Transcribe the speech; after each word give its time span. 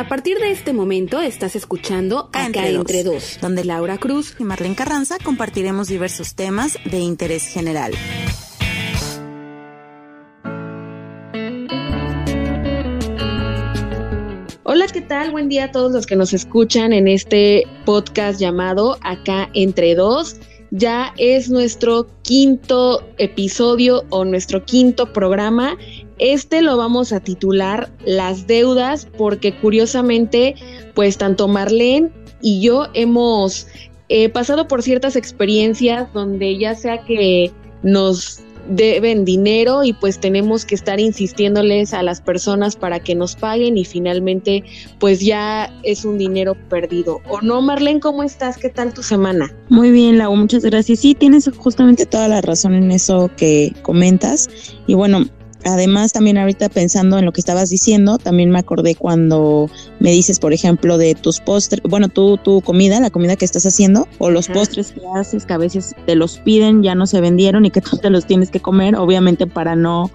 A 0.00 0.08
partir 0.08 0.38
de 0.38 0.50
este 0.50 0.72
momento 0.72 1.20
estás 1.20 1.54
escuchando 1.56 2.30
Acá, 2.32 2.66
entre, 2.70 3.04
dos, 3.04 3.38
donde 3.42 3.66
Laura 3.66 3.98
Cruz 3.98 4.34
y 4.38 4.44
Marlene 4.44 4.74
Carranza 4.74 5.18
compartiremos 5.22 5.88
diversos 5.88 6.34
temas 6.34 6.78
de 6.90 7.00
interés 7.00 7.46
general. 7.46 7.92
Hola, 14.62 14.86
¿qué 14.90 15.02
tal? 15.02 15.32
Buen 15.32 15.50
día 15.50 15.64
a 15.64 15.70
todos 15.70 15.92
los 15.92 16.06
que 16.06 16.16
nos 16.16 16.32
escuchan 16.32 16.94
en 16.94 17.06
este 17.06 17.64
podcast 17.84 18.40
llamado 18.40 18.96
Acá 19.02 19.50
entre 19.52 19.94
dos. 19.94 20.36
Ya 20.70 21.12
es 21.18 21.50
nuestro 21.50 22.06
quinto 22.22 23.06
episodio 23.18 24.04
o 24.08 24.24
nuestro 24.24 24.64
quinto 24.64 25.12
programa 25.12 25.76
este 26.20 26.62
lo 26.62 26.76
vamos 26.76 27.12
a 27.12 27.20
titular 27.20 27.90
Las 28.04 28.46
deudas 28.46 29.08
porque 29.18 29.56
curiosamente 29.56 30.54
pues 30.94 31.18
tanto 31.18 31.48
Marlene 31.48 32.10
y 32.42 32.60
yo 32.60 32.86
hemos 32.94 33.66
eh, 34.08 34.28
pasado 34.28 34.68
por 34.68 34.82
ciertas 34.82 35.16
experiencias 35.16 36.12
donde 36.12 36.58
ya 36.58 36.74
sea 36.74 37.04
que 37.04 37.50
nos 37.82 38.42
deben 38.68 39.24
dinero 39.24 39.84
y 39.84 39.92
pues 39.92 40.20
tenemos 40.20 40.64
que 40.64 40.74
estar 40.74 41.00
insistiéndoles 41.00 41.94
a 41.94 42.02
las 42.02 42.20
personas 42.20 42.76
para 42.76 43.00
que 43.00 43.14
nos 43.14 43.36
paguen 43.36 43.76
y 43.76 43.84
finalmente 43.84 44.64
pues 44.98 45.20
ya 45.20 45.72
es 45.82 46.04
un 46.04 46.18
dinero 46.18 46.54
perdido. 46.68 47.20
¿O 47.28 47.40
no, 47.40 47.60
Marlene? 47.62 48.00
¿Cómo 48.00 48.22
estás? 48.22 48.58
¿Qué 48.58 48.68
tal 48.68 48.94
tu 48.94 49.02
semana? 49.02 49.52
Muy 49.68 49.90
bien, 49.90 50.18
Lau, 50.18 50.34
muchas 50.36 50.64
gracias. 50.64 51.00
Sí, 51.00 51.14
tienes 51.14 51.50
justamente 51.56 52.06
toda 52.06 52.28
la 52.28 52.40
razón 52.40 52.74
en 52.74 52.90
eso 52.90 53.30
que 53.36 53.72
comentas. 53.82 54.48
Y 54.86 54.94
bueno, 54.94 55.26
Además, 55.64 56.12
también 56.12 56.38
ahorita 56.38 56.70
pensando 56.70 57.18
en 57.18 57.26
lo 57.26 57.32
que 57.32 57.40
estabas 57.40 57.68
diciendo, 57.68 58.16
también 58.16 58.50
me 58.50 58.58
acordé 58.58 58.94
cuando 58.94 59.68
me 59.98 60.10
dices, 60.10 60.38
por 60.38 60.54
ejemplo, 60.54 60.96
de 60.96 61.14
tus 61.14 61.40
postres, 61.40 61.82
bueno, 61.82 62.08
tu, 62.08 62.38
tu 62.38 62.62
comida, 62.62 62.98
la 62.98 63.10
comida 63.10 63.36
que 63.36 63.44
estás 63.44 63.66
haciendo, 63.66 64.08
o 64.18 64.30
los 64.30 64.48
postres 64.48 64.92
que 64.92 65.02
haces, 65.14 65.44
que 65.44 65.52
a 65.52 65.58
veces 65.58 65.94
te 66.06 66.14
los 66.14 66.38
piden, 66.38 66.82
ya 66.82 66.94
no 66.94 67.06
se 67.06 67.20
vendieron 67.20 67.66
y 67.66 67.70
que 67.70 67.82
tú 67.82 67.98
te 67.98 68.08
los 68.08 68.24
tienes 68.26 68.50
que 68.50 68.60
comer, 68.60 68.96
obviamente 68.96 69.46
para 69.46 69.76
no, 69.76 70.10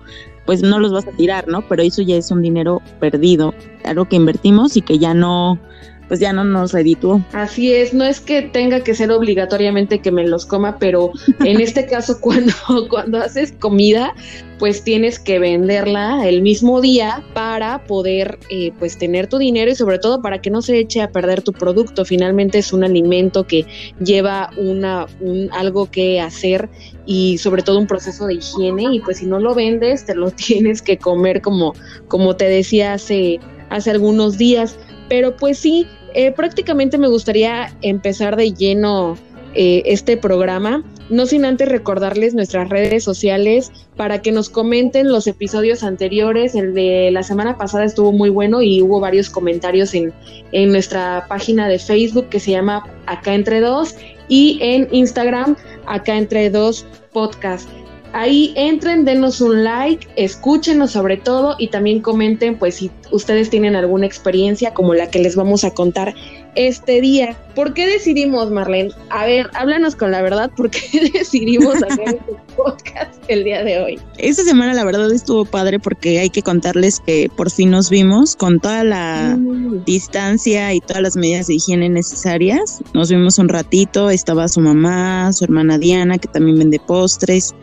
pues 0.45 0.63
no 0.63 0.79
los 0.79 0.91
vas 0.91 1.07
a 1.07 1.11
tirar, 1.11 1.47
¿no? 1.47 1.67
Pero 1.67 1.83
eso 1.83 2.01
ya 2.01 2.15
es 2.15 2.31
un 2.31 2.41
dinero 2.41 2.81
perdido, 2.99 3.53
algo 3.83 4.05
que 4.05 4.15
invertimos 4.15 4.75
y 4.77 4.81
que 4.81 4.97
ya 4.97 5.13
no, 5.13 5.59
pues 6.07 6.19
ya 6.19 6.33
no 6.33 6.43
nos 6.43 6.73
redituó. 6.73 7.21
Así 7.33 7.73
es, 7.73 7.93
no 7.93 8.03
es 8.03 8.19
que 8.19 8.41
tenga 8.41 8.81
que 8.81 8.93
ser 8.93 9.11
obligatoriamente 9.11 9.99
que 9.99 10.11
me 10.11 10.27
los 10.27 10.45
coma, 10.45 10.77
pero 10.79 11.11
en 11.39 11.61
este 11.61 11.85
caso 11.87 12.19
cuando, 12.21 12.53
cuando 12.89 13.19
haces 13.19 13.53
comida, 13.53 14.13
pues 14.59 14.83
tienes 14.83 15.19
que 15.19 15.39
venderla 15.39 16.27
el 16.27 16.41
mismo 16.41 16.79
día 16.79 17.23
para 17.33 17.83
poder 17.85 18.39
eh, 18.49 18.71
pues 18.79 18.97
tener 18.97 19.27
tu 19.27 19.37
dinero 19.37 19.71
y 19.71 19.75
sobre 19.75 19.99
todo 19.99 20.21
para 20.21 20.41
que 20.41 20.49
no 20.49 20.61
se 20.61 20.79
eche 20.79 21.01
a 21.01 21.11
perder 21.11 21.41
tu 21.41 21.51
producto. 21.51 22.05
Finalmente 22.05 22.59
es 22.59 22.71
un 22.71 22.83
alimento 22.83 23.45
que 23.45 23.65
lleva 23.99 24.49
una, 24.57 25.07
un, 25.19 25.49
algo 25.51 25.89
que 25.91 26.21
hacer 26.21 26.69
y 27.05 27.37
sobre 27.37 27.63
todo 27.63 27.79
un 27.79 27.87
proceso 27.87 28.25
de 28.27 28.35
higiene 28.35 28.95
y 28.95 28.99
pues 29.01 29.17
si 29.17 29.25
no 29.25 29.39
lo 29.39 29.53
vendes 29.53 30.05
te 30.05 30.15
lo 30.15 30.31
tienes 30.31 30.81
que 30.81 30.97
comer 30.97 31.41
como, 31.41 31.73
como 32.07 32.35
te 32.35 32.45
decía 32.45 32.93
hace, 32.93 33.39
hace 33.69 33.91
algunos 33.91 34.37
días. 34.37 34.77
Pero 35.09 35.35
pues 35.37 35.57
sí, 35.57 35.87
eh, 36.13 36.31
prácticamente 36.31 36.97
me 36.97 37.07
gustaría 37.07 37.75
empezar 37.81 38.35
de 38.35 38.53
lleno 38.53 39.17
eh, 39.53 39.83
este 39.85 40.17
programa, 40.17 40.83
no 41.09 41.25
sin 41.25 41.45
antes 41.45 41.69
recordarles 41.69 42.33
nuestras 42.33 42.67
redes 42.69 43.03
sociales 43.03 43.71
para 43.95 44.21
que 44.21 44.31
nos 44.31 44.49
comenten 44.49 45.11
los 45.11 45.27
episodios 45.27 45.83
anteriores. 45.83 46.55
El 46.55 46.73
de 46.73 47.09
la 47.11 47.23
semana 47.23 47.57
pasada 47.57 47.85
estuvo 47.85 48.11
muy 48.11 48.29
bueno 48.29 48.61
y 48.61 48.81
hubo 48.81 48.99
varios 48.99 49.29
comentarios 49.29 49.93
en, 49.93 50.13
en 50.51 50.71
nuestra 50.71 51.25
página 51.29 51.69
de 51.69 51.79
Facebook 51.79 52.27
que 52.29 52.39
se 52.39 52.51
llama 52.51 52.83
Acá 53.05 53.33
Entre 53.33 53.61
Dos 53.61 53.95
y 54.27 54.57
en 54.61 54.89
Instagram 54.91 55.55
Acá 55.85 56.17
Entre 56.17 56.49
Dos 56.49 56.85
Podcast. 57.13 57.69
Ahí 58.17 58.53
entren, 58.55 59.03
denos 59.03 59.41
un 59.41 59.65
like, 59.65 60.07
escúchenos 60.15 60.91
sobre 60.91 61.17
todo 61.17 61.57
y 61.59 61.67
también 61.67 61.99
comenten 61.99 62.57
pues 62.57 62.75
si 62.75 62.89
ustedes 63.11 63.49
tienen 63.49 63.75
alguna 63.75 64.05
experiencia 64.05 64.73
como 64.73 64.93
la 64.93 65.09
que 65.09 65.19
les 65.19 65.35
vamos 65.35 65.65
a 65.65 65.71
contar 65.71 66.15
este 66.55 67.01
día. 67.01 67.35
¿Por 67.55 67.73
qué 67.73 67.85
decidimos, 67.85 68.49
Marlene? 68.51 68.91
A 69.09 69.25
ver, 69.25 69.49
háblanos 69.53 69.97
con 69.97 70.11
la 70.11 70.21
verdad, 70.21 70.49
¿por 70.55 70.69
qué 70.69 71.11
decidimos 71.13 71.75
hacer 71.83 72.07
este 72.07 72.35
podcast 72.55 73.21
el 73.27 73.43
día 73.43 73.65
de 73.65 73.81
hoy? 73.81 73.99
Esta 74.17 74.43
semana 74.43 74.73
la 74.73 74.85
verdad 74.85 75.11
estuvo 75.11 75.43
padre 75.43 75.77
porque 75.77 76.19
hay 76.19 76.29
que 76.29 76.41
contarles 76.41 77.01
que 77.01 77.29
por 77.35 77.51
fin 77.51 77.71
nos 77.71 77.89
vimos 77.89 78.37
con 78.37 78.61
toda 78.61 78.85
la 78.85 79.35
mm. 79.37 79.83
distancia 79.83 80.73
y 80.73 80.79
todas 80.79 81.01
las 81.01 81.17
medidas 81.17 81.47
de 81.47 81.55
higiene 81.55 81.89
necesarias. 81.89 82.79
Nos 82.93 83.09
vimos 83.09 83.39
un 83.39 83.49
ratito, 83.49 84.09
estaba 84.09 84.47
su 84.47 84.61
mamá, 84.61 85.33
su 85.33 85.43
hermana 85.43 85.77
Diana, 85.77 86.17
que 86.17 86.29
también 86.29 86.57
vende 86.57 86.79
postres 86.79 87.53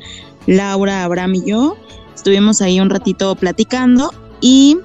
Laura, 0.47 1.05
Abraham 1.05 1.37
y 1.37 1.45
yo. 1.45 1.77
Estuvimos 2.15 2.63
ahí 2.63 2.81
un 2.81 2.91
ratito 2.91 3.35
platicando 3.35 4.13
y 4.41 4.79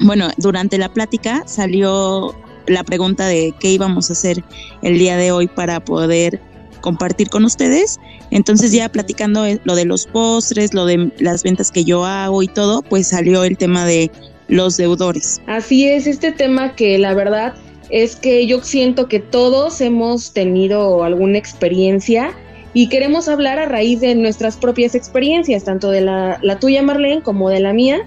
bueno, 0.00 0.28
durante 0.36 0.78
la 0.78 0.92
plática 0.92 1.42
salió 1.46 2.34
la 2.66 2.84
pregunta 2.84 3.26
de 3.26 3.54
qué 3.58 3.70
íbamos 3.70 4.10
a 4.10 4.12
hacer 4.12 4.44
el 4.82 4.98
día 4.98 5.16
de 5.16 5.32
hoy 5.32 5.48
para 5.48 5.80
poder 5.84 6.40
compartir 6.80 7.28
con 7.28 7.44
ustedes. 7.44 7.98
Entonces 8.30 8.72
ya 8.72 8.88
platicando 8.88 9.44
lo 9.64 9.74
de 9.74 9.84
los 9.84 10.06
postres, 10.06 10.74
lo 10.74 10.84
de 10.84 11.10
las 11.18 11.42
ventas 11.42 11.70
que 11.70 11.84
yo 11.84 12.04
hago 12.04 12.42
y 12.42 12.48
todo, 12.48 12.82
pues 12.82 13.08
salió 13.08 13.44
el 13.44 13.56
tema 13.56 13.84
de 13.84 14.10
los 14.48 14.76
deudores. 14.76 15.40
Así 15.46 15.88
es, 15.88 16.06
este 16.06 16.32
tema 16.32 16.74
que 16.74 16.98
la 16.98 17.14
verdad 17.14 17.54
es 17.90 18.16
que 18.16 18.46
yo 18.46 18.62
siento 18.62 19.08
que 19.08 19.18
todos 19.20 19.80
hemos 19.80 20.32
tenido 20.32 21.04
alguna 21.04 21.38
experiencia 21.38 22.34
y 22.74 22.88
queremos 22.88 23.28
hablar 23.28 23.58
a 23.58 23.66
raíz 23.66 24.00
de 24.00 24.14
nuestras 24.14 24.56
propias 24.56 24.94
experiencias, 24.94 25.64
tanto 25.64 25.90
de 25.90 26.02
la, 26.02 26.58
tuya 26.60 26.82
Marlene 26.82 27.22
como 27.22 27.50
de 27.50 27.60
la 27.60 27.72
mía. 27.72 28.06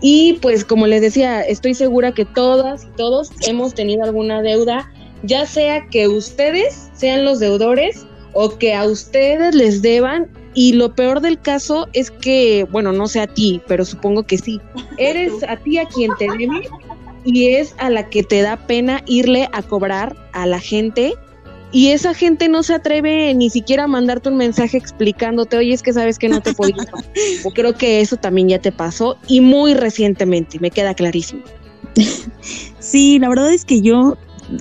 Y 0.00 0.34
pues 0.40 0.64
como 0.64 0.86
les 0.86 1.02
decía, 1.02 1.42
estoy 1.42 1.74
segura 1.74 2.12
que 2.12 2.24
todas 2.24 2.84
y 2.84 2.96
todos 2.96 3.30
hemos 3.46 3.74
tenido 3.74 4.04
alguna 4.04 4.42
deuda, 4.42 4.90
ya 5.24 5.44
sea 5.44 5.86
que 5.88 6.08
ustedes 6.08 6.90
sean 6.94 7.24
los 7.24 7.40
deudores 7.40 8.06
o 8.32 8.56
que 8.58 8.74
a 8.74 8.84
ustedes 8.84 9.54
les 9.54 9.82
deban. 9.82 10.28
Y 10.54 10.72
lo 10.72 10.94
peor 10.94 11.20
del 11.20 11.38
caso 11.40 11.88
es 11.92 12.10
que, 12.10 12.66
bueno, 12.70 12.92
no 12.92 13.06
sé 13.06 13.20
a 13.20 13.26
ti, 13.26 13.60
pero 13.68 13.84
supongo 13.84 14.22
que 14.24 14.38
sí. 14.38 14.60
Eres 14.96 15.32
a 15.46 15.56
ti 15.56 15.78
a 15.78 15.86
quien 15.86 16.10
te 16.18 16.26
debe 16.26 16.68
y 17.24 17.50
es 17.50 17.74
a 17.78 17.90
la 17.90 18.08
que 18.08 18.22
te 18.22 18.40
da 18.42 18.56
pena 18.56 19.02
irle 19.06 19.48
a 19.52 19.62
cobrar 19.62 20.16
a 20.32 20.46
la 20.46 20.58
gente 20.60 21.14
y 21.70 21.88
esa 21.88 22.14
gente 22.14 22.48
no 22.48 22.62
se 22.62 22.74
atreve 22.74 23.34
ni 23.34 23.50
siquiera 23.50 23.84
a 23.84 23.86
mandarte 23.86 24.28
un 24.28 24.36
mensaje 24.36 24.78
explicándote, 24.78 25.56
oye, 25.56 25.72
es 25.72 25.82
que 25.82 25.92
sabes 25.92 26.18
que 26.18 26.28
no 26.28 26.40
te 26.40 26.54
podía. 26.54 26.76
creo 27.54 27.74
que 27.74 28.00
eso 28.00 28.16
también 28.16 28.48
ya 28.48 28.58
te 28.58 28.72
pasó 28.72 29.18
y 29.26 29.40
muy 29.40 29.74
recientemente, 29.74 30.58
me 30.60 30.70
queda 30.70 30.94
clarísimo. 30.94 31.42
Sí, 32.78 33.18
la 33.18 33.28
verdad 33.28 33.52
es 33.52 33.64
que 33.64 33.80
yo 33.80 34.16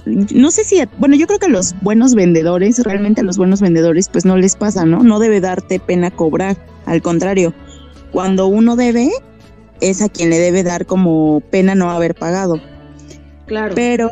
no 0.05 0.51
sé 0.51 0.63
si, 0.63 0.81
bueno, 0.97 1.15
yo 1.15 1.27
creo 1.27 1.39
que 1.39 1.45
a 1.45 1.49
los 1.49 1.73
buenos 1.81 2.13
vendedores, 2.13 2.79
realmente 2.83 3.21
a 3.21 3.23
los 3.23 3.37
buenos 3.37 3.61
vendedores, 3.61 4.09
pues 4.09 4.25
no 4.25 4.35
les 4.35 4.55
pasa, 4.55 4.85
¿no? 4.85 5.01
No 5.01 5.19
debe 5.19 5.39
darte 5.39 5.79
pena 5.79 6.11
cobrar, 6.11 6.57
al 6.85 7.01
contrario, 7.01 7.53
cuando 8.11 8.47
uno 8.47 8.75
debe, 8.75 9.09
es 9.79 10.01
a 10.01 10.09
quien 10.09 10.29
le 10.29 10.39
debe 10.39 10.63
dar 10.63 10.85
como 10.85 11.41
pena 11.51 11.75
no 11.75 11.89
haber 11.89 12.15
pagado. 12.15 12.59
Claro. 13.47 13.73
Pero 13.75 14.11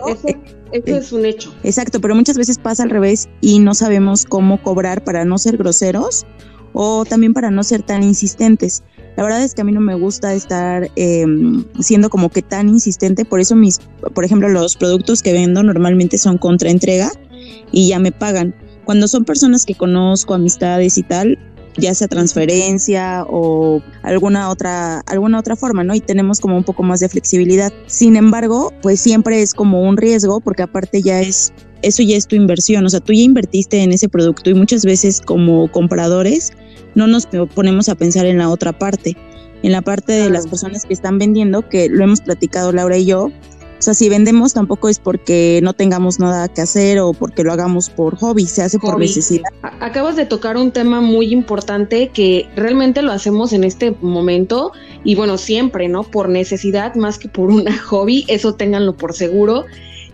eso 0.71 0.95
es 0.97 1.11
un 1.11 1.25
hecho. 1.25 1.53
Exacto, 1.63 2.01
pero 2.01 2.15
muchas 2.15 2.37
veces 2.37 2.57
pasa 2.57 2.83
al 2.83 2.89
revés 2.89 3.29
y 3.41 3.59
no 3.59 3.73
sabemos 3.73 4.25
cómo 4.25 4.61
cobrar 4.63 5.03
para 5.03 5.25
no 5.25 5.37
ser 5.37 5.57
groseros 5.57 6.25
o 6.73 7.05
también 7.05 7.33
para 7.33 7.51
no 7.51 7.63
ser 7.63 7.83
tan 7.83 8.03
insistentes. 8.03 8.83
La 9.15 9.23
verdad 9.23 9.43
es 9.43 9.53
que 9.53 9.61
a 9.61 9.63
mí 9.63 9.71
no 9.71 9.79
me 9.79 9.95
gusta 9.95 10.33
estar 10.33 10.89
em, 10.97 11.63
siendo 11.79 12.09
como 12.09 12.29
que 12.29 12.41
tan 12.41 12.67
insistente, 12.67 13.23
por 13.23 13.39
eso 13.39 13.55
mis, 13.55 13.79
por 14.13 14.25
ejemplo, 14.25 14.49
los 14.49 14.75
productos 14.75 15.21
que 15.21 15.31
vendo 15.31 15.63
normalmente 15.63 16.17
son 16.17 16.37
contra 16.37 16.69
entrega 16.69 17.11
y 17.71 17.89
ya 17.89 17.99
me 17.99 18.11
pagan. 18.11 18.53
Cuando 18.83 19.07
son 19.07 19.23
personas 19.23 19.65
que 19.65 19.75
conozco, 19.75 20.33
amistades 20.33 20.97
y 20.97 21.03
tal, 21.03 21.39
ya 21.77 21.93
sea 21.93 22.07
transferencia 22.07 23.25
o 23.29 23.81
alguna 24.03 24.49
otra, 24.49 24.99
alguna 25.01 25.39
otra 25.39 25.55
forma, 25.55 25.83
¿no? 25.83 25.95
Y 25.95 25.99
tenemos 25.99 26.39
como 26.39 26.57
un 26.57 26.63
poco 26.63 26.83
más 26.83 26.99
de 26.99 27.09
flexibilidad. 27.09 27.71
Sin 27.87 28.15
embargo, 28.15 28.73
pues 28.81 28.99
siempre 28.99 29.41
es 29.41 29.53
como 29.53 29.81
un 29.81 29.97
riesgo 29.97 30.39
porque 30.39 30.63
aparte 30.63 31.01
ya 31.01 31.21
es, 31.21 31.53
eso 31.81 32.03
ya 32.03 32.15
es 32.15 32.27
tu 32.27 32.35
inversión, 32.35 32.85
o 32.85 32.89
sea, 32.89 32.99
tú 32.99 33.13
ya 33.13 33.21
invertiste 33.21 33.81
en 33.83 33.91
ese 33.91 34.09
producto 34.09 34.49
y 34.49 34.53
muchas 34.53 34.85
veces 34.85 35.21
como 35.21 35.71
compradores 35.71 36.53
no 36.95 37.07
nos 37.07 37.27
ponemos 37.53 37.89
a 37.89 37.95
pensar 37.95 38.25
en 38.25 38.37
la 38.37 38.49
otra 38.49 38.77
parte, 38.77 39.17
en 39.63 39.71
la 39.71 39.81
parte 39.81 40.13
de 40.13 40.29
las 40.29 40.47
personas 40.47 40.85
que 40.85 40.93
están 40.93 41.17
vendiendo, 41.19 41.67
que 41.67 41.89
lo 41.89 42.03
hemos 42.03 42.21
platicado 42.21 42.71
Laura 42.71 42.97
y 42.97 43.05
yo, 43.05 43.31
O 43.77 43.81
sea, 43.81 43.93
si 43.93 44.09
vendemos 44.09 44.53
tampoco 44.53 44.89
es 44.89 44.99
porque 44.99 45.59
no 45.61 45.73
tengamos 45.73 46.19
nada 46.19 46.47
que 46.47 46.61
hacer 46.61 46.99
o 46.99 47.13
porque 47.13 47.43
lo 47.43 47.51
hagamos 47.51 47.89
por 47.89 48.15
hobby, 48.17 48.45
se 48.45 48.61
hace 48.63 48.79
por 48.79 48.97
necesidad. 48.97 49.49
Acabas 49.81 50.15
de 50.15 50.25
tocar 50.25 50.57
un 50.57 50.71
tema 50.71 51.01
muy 51.01 51.33
importante 51.33 52.09
que 52.09 52.47
realmente 52.55 53.01
lo 53.01 53.11
hacemos 53.11 53.53
en 53.53 53.63
este 53.63 53.91
momento 54.01 54.71
y 55.03 55.15
bueno, 55.15 55.37
siempre, 55.37 55.87
¿no? 55.87 56.03
Por 56.03 56.29
necesidad 56.29 56.95
más 56.95 57.19
que 57.19 57.27
por 57.27 57.51
una 57.51 57.77
hobby, 57.87 58.25
eso 58.27 58.55
ténganlo 58.55 58.95
por 58.95 59.13
seguro. 59.13 59.65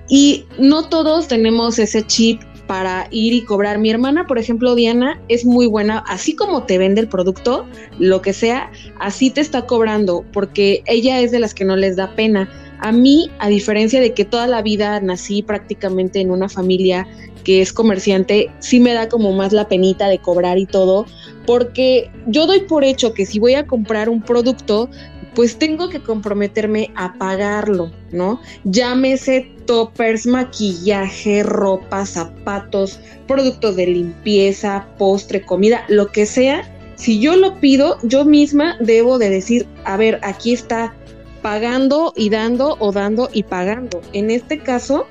Y 0.09 0.45
no 0.59 0.89
todos 0.89 1.27
tenemos 1.27 1.79
ese 1.79 2.05
chip 2.05 2.41
para 2.71 3.07
ir 3.11 3.33
y 3.33 3.41
cobrar. 3.41 3.79
Mi 3.79 3.89
hermana, 3.89 4.27
por 4.27 4.37
ejemplo, 4.37 4.75
Diana, 4.75 5.19
es 5.27 5.45
muy 5.45 5.67
buena, 5.67 6.05
así 6.07 6.35
como 6.35 6.63
te 6.63 6.77
vende 6.77 7.01
el 7.01 7.09
producto, 7.09 7.65
lo 7.99 8.21
que 8.21 8.31
sea, 8.31 8.71
así 8.97 9.29
te 9.29 9.41
está 9.41 9.65
cobrando, 9.65 10.23
porque 10.31 10.81
ella 10.85 11.19
es 11.19 11.31
de 11.31 11.39
las 11.39 11.53
que 11.53 11.65
no 11.65 11.75
les 11.75 11.97
da 11.97 12.15
pena. 12.15 12.49
A 12.81 12.91
mí, 12.91 13.31
a 13.39 13.47
diferencia 13.47 14.01
de 14.01 14.13
que 14.13 14.25
toda 14.25 14.47
la 14.47 14.61
vida 14.61 14.99
nací 14.99 15.43
prácticamente 15.43 16.19
en 16.19 16.31
una 16.31 16.49
familia 16.49 17.07
que 17.43 17.61
es 17.61 17.73
comerciante, 17.73 18.51
sí 18.59 18.79
me 18.79 18.93
da 18.93 19.07
como 19.07 19.31
más 19.33 19.53
la 19.53 19.67
penita 19.67 20.07
de 20.07 20.19
cobrar 20.19 20.57
y 20.57 20.65
todo, 20.65 21.05
porque 21.45 22.11
yo 22.27 22.45
doy 22.45 22.61
por 22.61 22.83
hecho 22.83 23.13
que 23.13 23.25
si 23.25 23.39
voy 23.39 23.53
a 23.53 23.65
comprar 23.65 24.09
un 24.09 24.21
producto, 24.21 24.89
pues 25.35 25.57
tengo 25.57 25.89
que 25.89 26.01
comprometerme 26.01 26.91
a 26.95 27.13
pagarlo, 27.13 27.91
¿no? 28.11 28.41
Llámese 28.63 29.51
toppers, 29.65 30.25
maquillaje, 30.25 31.43
ropa, 31.43 32.05
zapatos, 32.05 32.99
productos 33.27 33.75
de 33.75 33.87
limpieza, 33.87 34.87
postre, 34.97 35.45
comida, 35.45 35.85
lo 35.87 36.07
que 36.07 36.25
sea. 36.25 36.69
Si 36.95 37.19
yo 37.19 37.35
lo 37.35 37.59
pido, 37.59 37.97
yo 38.03 38.25
misma 38.25 38.75
debo 38.79 39.17
de 39.17 39.29
decir, 39.29 39.67
a 39.85 39.97
ver, 39.97 40.19
aquí 40.21 40.53
está 40.53 40.93
pagando 41.41 42.13
y 42.15 42.29
dando 42.29 42.75
o 42.79 42.91
dando 42.91 43.29
y 43.33 43.43
pagando. 43.43 44.01
En 44.13 44.31
este 44.31 44.59
caso, 44.59 45.07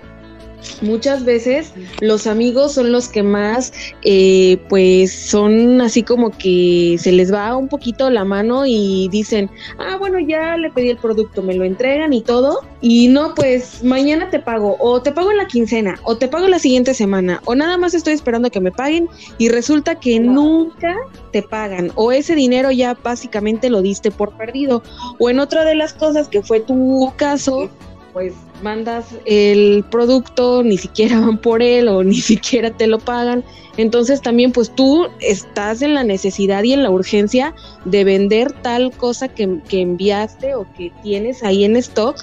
muchas 0.82 1.24
veces 1.24 1.72
los 2.00 2.26
amigos 2.26 2.74
son 2.74 2.92
los 2.92 3.08
que 3.08 3.22
más, 3.22 3.72
eh, 4.02 4.58
pues 4.68 5.12
son 5.12 5.80
así 5.80 6.02
como 6.02 6.30
que 6.30 6.96
se 6.98 7.12
les 7.12 7.32
va 7.32 7.56
un 7.56 7.68
poquito 7.68 8.10
la 8.10 8.24
mano 8.24 8.66
y 8.66 9.08
dicen, 9.10 9.50
ah, 9.78 9.96
bueno, 9.98 10.18
ya 10.18 10.56
le 10.56 10.70
pedí 10.70 10.90
el 10.90 10.96
producto, 10.96 11.42
me 11.42 11.54
lo 11.54 11.64
entregan 11.64 12.12
y 12.12 12.22
todo, 12.22 12.60
y 12.80 13.08
no, 13.08 13.34
pues 13.34 13.82
mañana 13.82 14.30
te 14.30 14.38
pago, 14.38 14.76
o 14.78 15.02
te 15.02 15.12
pago 15.12 15.30
en 15.30 15.36
la 15.36 15.46
quincena, 15.46 15.98
o 16.04 16.16
te 16.16 16.28
pago 16.28 16.48
la 16.48 16.58
siguiente 16.58 16.94
semana, 16.94 17.40
o 17.44 17.54
nada 17.54 17.76
más 17.76 17.94
estoy 17.94 18.14
esperando 18.14 18.48
a 18.48 18.50
que 18.50 18.60
me 18.60 18.72
paguen 18.72 19.08
y 19.38 19.48
resulta 19.48 19.96
que 20.00 20.20
nunca 20.20 20.96
te 21.32 21.42
pagan, 21.42 21.92
o 21.94 22.12
ese 22.12 22.34
dinero 22.34 22.70
ya 22.70 22.94
básicamente 22.94 23.70
lo 23.70 23.82
diste 23.82 24.10
por 24.10 24.36
perdido, 24.36 24.82
o 25.18 25.30
en 25.30 25.40
otra 25.40 25.64
de 25.64 25.74
las 25.74 25.92
cosas 25.92 26.28
que 26.28 26.42
fue 26.42 26.60
tu 26.60 27.12
caso, 27.16 27.70
pues 28.12 28.34
mandas 28.62 29.06
el 29.24 29.84
producto, 29.90 30.62
ni 30.62 30.76
siquiera 30.78 31.20
van 31.20 31.38
por 31.38 31.62
él 31.62 31.88
o 31.88 32.02
ni 32.02 32.14
siquiera 32.20 32.70
te 32.70 32.86
lo 32.86 32.98
pagan. 32.98 33.44
Entonces 33.76 34.20
también 34.20 34.52
pues 34.52 34.74
tú 34.74 35.06
estás 35.20 35.82
en 35.82 35.94
la 35.94 36.04
necesidad 36.04 36.62
y 36.64 36.72
en 36.72 36.82
la 36.82 36.90
urgencia 36.90 37.54
de 37.84 38.04
vender 38.04 38.52
tal 38.62 38.90
cosa 38.90 39.28
que, 39.28 39.58
que 39.68 39.80
enviaste 39.80 40.54
o 40.54 40.66
que 40.76 40.92
tienes 41.02 41.42
ahí 41.42 41.64
en 41.64 41.76
stock 41.76 42.16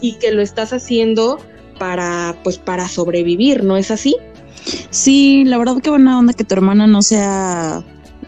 y 0.00 0.14
que 0.14 0.32
lo 0.32 0.42
estás 0.42 0.72
haciendo 0.72 1.38
para 1.78 2.36
pues 2.42 2.58
para 2.58 2.88
sobrevivir, 2.88 3.64
¿no 3.64 3.76
es 3.76 3.90
así? 3.90 4.16
Sí, 4.90 5.44
la 5.44 5.58
verdad 5.58 5.80
que 5.80 5.90
buena 5.90 6.18
onda 6.18 6.32
que 6.32 6.44
tu 6.44 6.54
hermana 6.54 6.86
no 6.86 7.02
sea 7.02 7.84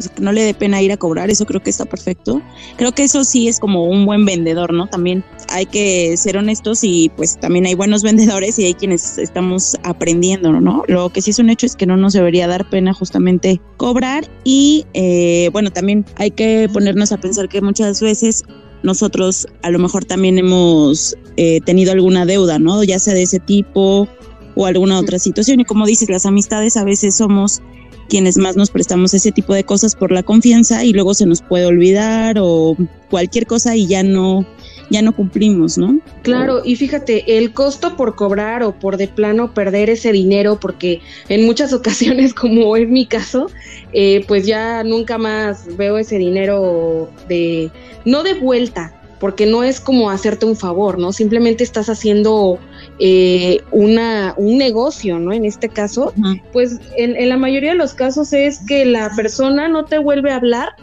que 0.09 0.23
no 0.23 0.33
le 0.33 0.43
dé 0.43 0.55
pena 0.55 0.81
ir 0.83 0.93
a 0.93 0.97
cobrar, 0.97 1.31
eso 1.31 1.47
creo 1.47 1.63
que 1.63 1.71
está 1.71 1.85
perfecto. 1.85 2.41
Creo 2.77 2.93
que 2.93 3.05
eso 3.05 3.25
sí 3.25 3.49
es 3.49 3.61
como 3.61 3.85
un 3.85 4.07
buen 4.07 4.25
vendedor, 4.25 4.73
¿no? 4.73 4.87
También 4.87 5.25
hay 5.49 5.67
que 5.67 6.17
ser 6.17 6.37
honestos 6.37 6.83
y 6.83 7.11
pues 7.17 7.39
también 7.39 7.67
hay 7.67 7.75
buenos 7.75 8.03
vendedores 8.05 8.59
y 8.59 8.65
hay 8.65 8.75
quienes 8.75 9.19
estamos 9.19 9.77
aprendiendo, 9.83 10.53
¿no? 10.61 10.85
Lo 10.89 11.11
que 11.11 11.23
sí 11.23 11.31
es 11.31 11.39
un 11.39 11.51
hecho 11.51 11.67
es 11.67 11.77
que 11.77 11.87
no 11.87 11.97
nos 11.97 12.13
debería 12.13 12.47
dar 12.47 12.69
pena 12.69 12.95
justamente 12.95 13.61
cobrar 13.77 14.31
y 14.45 14.87
eh, 14.95 15.51
bueno, 15.53 15.71
también 15.71 16.05
hay 16.17 16.31
que 16.31 16.69
ponernos 16.73 17.13
a 17.13 17.19
pensar 17.19 17.49
que 17.49 17.61
muchas 17.61 18.01
veces 18.01 18.45
nosotros 18.83 19.47
a 19.63 19.71
lo 19.71 19.79
mejor 19.79 20.05
también 20.05 20.39
hemos 20.39 21.17
eh, 21.37 21.61
tenido 21.61 21.93
alguna 21.93 22.25
deuda, 22.25 22.59
¿no? 22.59 22.83
Ya 22.85 22.99
sea 22.99 23.15
de 23.15 23.23
ese 23.23 23.39
tipo 23.39 24.09
o 24.55 24.67
alguna 24.67 24.99
otra 24.99 25.19
situación. 25.19 25.61
Y 25.61 25.65
como 25.65 25.87
dices, 25.87 26.09
las 26.09 26.27
amistades 26.27 26.77
a 26.77 26.85
veces 26.85 27.17
somos 27.17 27.63
quienes 28.11 28.37
más 28.37 28.57
nos 28.57 28.71
prestamos 28.71 29.15
ese 29.15 29.33
tipo 29.33 29.55
de 29.55 29.65
cosas 29.65 29.95
por 29.95 30.13
la 30.13 30.23
confianza 30.23 30.85
y 30.85 30.93
luego 30.93 31.15
se 31.15 31.25
nos 31.25 31.41
puede 31.41 31.65
olvidar 31.65 32.37
o 32.39 32.77
cualquier 33.09 33.47
cosa 33.47 33.77
y 33.77 33.87
ya 33.87 34.03
no 34.03 34.45
ya 34.91 35.03
no 35.03 35.15
cumplimos, 35.15 35.79
¿no? 35.79 36.01
Claro, 36.23 36.63
y 36.65 36.75
fíjate, 36.75 37.39
el 37.39 37.53
costo 37.53 37.97
por 37.97 38.17
cobrar 38.17 38.65
o 38.65 38.77
por 38.77 38.97
de 38.97 39.07
plano 39.07 39.55
perder 39.55 39.89
ese 39.89 40.11
dinero, 40.11 40.59
porque 40.59 41.01
en 41.29 41.47
muchas 41.47 41.73
ocasiones, 41.81 42.35
como 42.35 42.77
es 42.77 42.89
mi 42.89 43.07
caso, 43.07 43.47
eh, 43.93 44.25
pues 44.27 44.47
ya 44.47 44.83
nunca 44.83 45.17
más 45.17 45.77
veo 45.77 45.97
ese 45.97 46.19
dinero 46.19 47.09
de, 47.29 47.71
no 48.05 48.25
de 48.25 48.35
vuelta, 48.35 48.93
porque 49.21 49.47
no 49.47 49.63
es 49.63 49.81
como 49.81 50.11
hacerte 50.11 50.45
un 50.45 50.57
favor, 50.57 50.99
¿no? 50.99 51.13
Simplemente 51.13 51.63
estás 51.63 51.89
haciendo 51.89 52.59
eh, 53.03 53.63
una, 53.73 54.35
un 54.37 54.59
negocio, 54.59 55.19
¿no? 55.19 55.33
En 55.33 55.47
este 55.47 55.71
caso, 55.71 56.13
pues 56.53 56.79
en, 56.99 57.29
la 57.31 57.39
mayoría 57.39 57.71
de 57.71 57.77
los 57.77 57.95
casos 57.95 58.35
es 58.35 58.61
que 58.67 58.85
la 58.85 59.11
persona 59.17 59.69
no 59.69 59.87
te 59.87 59.99
vuelve 59.99 60.31
a 60.31 60.37
hablar 60.37 60.77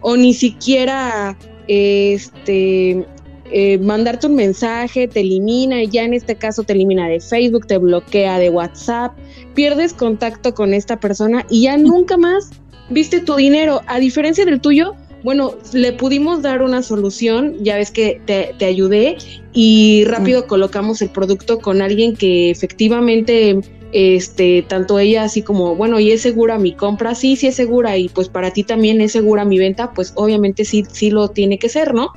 o 0.00 0.16
ni 0.16 0.34
siquiera 0.34 1.36
este 1.66 3.04
eh, 3.50 3.78
mandarte 3.78 4.28
un 4.28 4.36
mensaje, 4.36 5.08
te 5.08 5.20
elimina, 5.20 5.82
y 5.82 5.88
ya 5.88 6.04
en 6.04 6.14
este 6.14 6.36
caso 6.36 6.62
te 6.62 6.74
elimina 6.74 7.08
de 7.08 7.18
Facebook, 7.18 7.66
te 7.66 7.78
bloquea 7.78 8.38
de 8.38 8.50
WhatsApp, 8.50 9.16
pierdes 9.54 9.94
contacto 9.94 10.54
con 10.54 10.74
esta 10.74 11.00
persona 11.00 11.44
y 11.50 11.62
ya 11.62 11.76
nunca 11.76 12.16
más 12.16 12.50
viste 12.90 13.20
tu 13.20 13.34
dinero. 13.34 13.82
A 13.86 13.98
diferencia 13.98 14.44
del 14.44 14.60
tuyo, 14.60 14.94
bueno, 15.28 15.56
le 15.74 15.92
pudimos 15.92 16.40
dar 16.40 16.62
una 16.62 16.82
solución, 16.82 17.56
ya 17.60 17.76
ves 17.76 17.90
que 17.90 18.18
te, 18.24 18.54
te 18.58 18.64
ayudé 18.64 19.18
y 19.52 20.06
rápido 20.06 20.46
colocamos 20.46 21.02
el 21.02 21.10
producto 21.10 21.58
con 21.58 21.82
alguien 21.82 22.16
que 22.16 22.48
efectivamente 22.48 23.60
este, 23.92 24.62
tanto 24.62 24.98
ella 24.98 25.24
así 25.24 25.42
como, 25.42 25.74
bueno, 25.76 26.00
y 26.00 26.12
es 26.12 26.22
segura 26.22 26.58
mi 26.58 26.72
compra, 26.72 27.14
sí, 27.14 27.36
sí 27.36 27.48
es 27.48 27.56
segura, 27.56 27.98
y 27.98 28.08
pues 28.08 28.30
para 28.30 28.54
ti 28.54 28.64
también 28.64 29.02
es 29.02 29.12
segura 29.12 29.44
mi 29.44 29.58
venta, 29.58 29.92
pues 29.92 30.14
obviamente 30.14 30.64
sí, 30.64 30.86
sí 30.90 31.10
lo 31.10 31.28
tiene 31.28 31.58
que 31.58 31.68
ser, 31.68 31.92
¿no? 31.92 32.14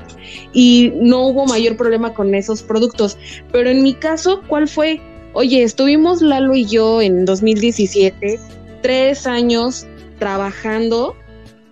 Y 0.54 0.94
no 0.96 1.28
hubo 1.28 1.46
mayor 1.46 1.76
problema 1.76 2.14
con 2.14 2.34
esos 2.34 2.64
productos. 2.64 3.18
Pero 3.52 3.70
en 3.70 3.84
mi 3.84 3.94
caso, 3.94 4.42
¿cuál 4.48 4.70
fue? 4.70 5.02
Oye, 5.34 5.64
estuvimos 5.64 6.22
Lalo 6.22 6.56
y 6.56 6.64
yo 6.64 7.02
en 7.02 7.26
2017, 7.26 8.40
tres 8.82 9.28
años 9.28 9.86
trabajando 10.18 11.18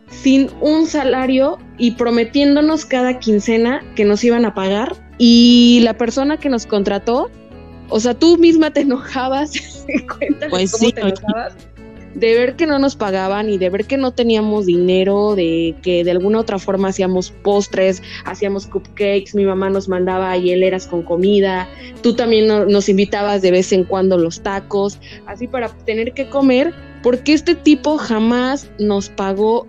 sin 0.09 0.49
un 0.61 0.87
salario 0.87 1.57
y 1.77 1.91
prometiéndonos 1.91 2.85
cada 2.85 3.19
quincena 3.19 3.83
que 3.95 4.05
nos 4.05 4.23
iban 4.23 4.45
a 4.45 4.53
pagar. 4.53 4.95
Y 5.17 5.81
la 5.83 5.97
persona 5.97 6.37
que 6.37 6.49
nos 6.49 6.65
contrató, 6.65 7.29
o 7.89 7.99
sea, 7.99 8.13
tú 8.13 8.37
misma 8.37 8.71
te 8.71 8.81
enojabas, 8.81 9.53
pues 10.49 10.71
cómo 10.71 10.91
te 10.91 11.01
enojabas 11.01 11.55
de 12.15 12.33
ver 12.33 12.55
que 12.55 12.65
no 12.65 12.79
nos 12.79 12.95
pagaban 12.95 13.49
y 13.49 13.57
de 13.57 13.69
ver 13.69 13.85
que 13.85 13.97
no 13.97 14.11
teníamos 14.11 14.65
dinero, 14.65 15.35
de 15.35 15.75
que 15.81 16.03
de 16.03 16.11
alguna 16.11 16.39
otra 16.39 16.59
forma 16.59 16.89
hacíamos 16.89 17.31
postres, 17.31 18.01
hacíamos 18.25 18.65
cupcakes, 18.67 19.35
mi 19.35 19.45
mamá 19.45 19.69
nos 19.69 19.87
mandaba 19.87 20.35
hieleras 20.37 20.87
con 20.87 21.03
comida, 21.03 21.67
tú 22.01 22.15
también 22.15 22.47
nos 22.47 22.89
invitabas 22.89 23.41
de 23.41 23.51
vez 23.51 23.71
en 23.71 23.83
cuando 23.83 24.17
los 24.17 24.41
tacos, 24.41 24.99
así 25.27 25.47
para 25.47 25.69
tener 25.69 26.13
que 26.13 26.29
comer, 26.29 26.73
porque 27.03 27.33
este 27.33 27.55
tipo 27.55 27.97
jamás 27.97 28.69
nos 28.79 29.09
pagó 29.09 29.67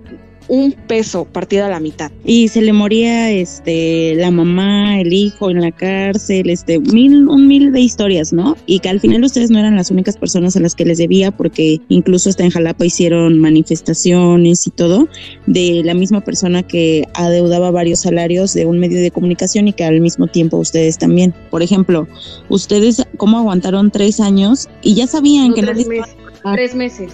un 0.51 0.73
peso 0.73 1.27
partida 1.27 1.67
a 1.67 1.71
la 1.71 1.79
mitad. 1.79 2.11
Y 2.25 2.49
se 2.49 2.61
le 2.61 2.73
moría 2.73 3.31
este 3.31 4.17
la 4.17 4.33
mamá, 4.33 5.01
el 5.01 5.13
hijo 5.13 5.49
en 5.49 5.61
la 5.61 5.71
cárcel, 5.71 6.51
este 6.51 6.81
mil, 6.81 7.29
un 7.29 7.47
mil 7.47 7.73
de 7.73 7.81
historias, 7.81 8.33
¿no? 8.33 8.57
Y 8.67 8.81
que 8.81 8.89
al 8.89 8.99
final 8.99 9.23
ustedes 9.23 9.51
no 9.51 9.61
eran 9.61 9.77
las 9.77 9.93
únicas 9.93 10.17
personas 10.17 10.57
a 10.57 10.61
las 10.61 10.75
que 10.75 10.85
les 10.85 10.99
debía, 10.99 11.31
porque 11.31 11.81
incluso 11.89 12.29
hasta 12.29 12.43
en 12.43 12.51
Jalapa 12.51 12.85
hicieron 12.85 13.39
manifestaciones 13.39 14.67
y 14.67 14.71
todo, 14.71 15.09
de 15.47 15.83
la 15.85 15.95
misma 15.95 16.21
persona 16.21 16.65
que 16.65 17.05
adeudaba 17.15 17.71
varios 17.71 18.01
salarios 18.01 18.53
de 18.53 18.67
un 18.67 18.81
medio 18.81 19.01
de 19.01 19.13
comunicación 19.13 19.69
y 19.69 19.73
que 19.73 19.85
al 19.85 20.01
mismo 20.01 20.27
tiempo 20.27 20.57
ustedes 20.57 20.99
también. 20.99 21.33
Por 21.53 21.63
ejemplo, 21.63 22.09
ustedes 22.49 23.07
cómo 23.19 23.39
aguantaron 23.39 23.93
tres 23.93 24.19
años 24.19 24.69
y 24.83 24.95
ya 24.95 25.07
sabían 25.07 25.55
que 25.55 25.63
tres 25.63 25.87
Meses, 25.87 26.17
Tres 26.43 26.75
meses. 26.75 27.13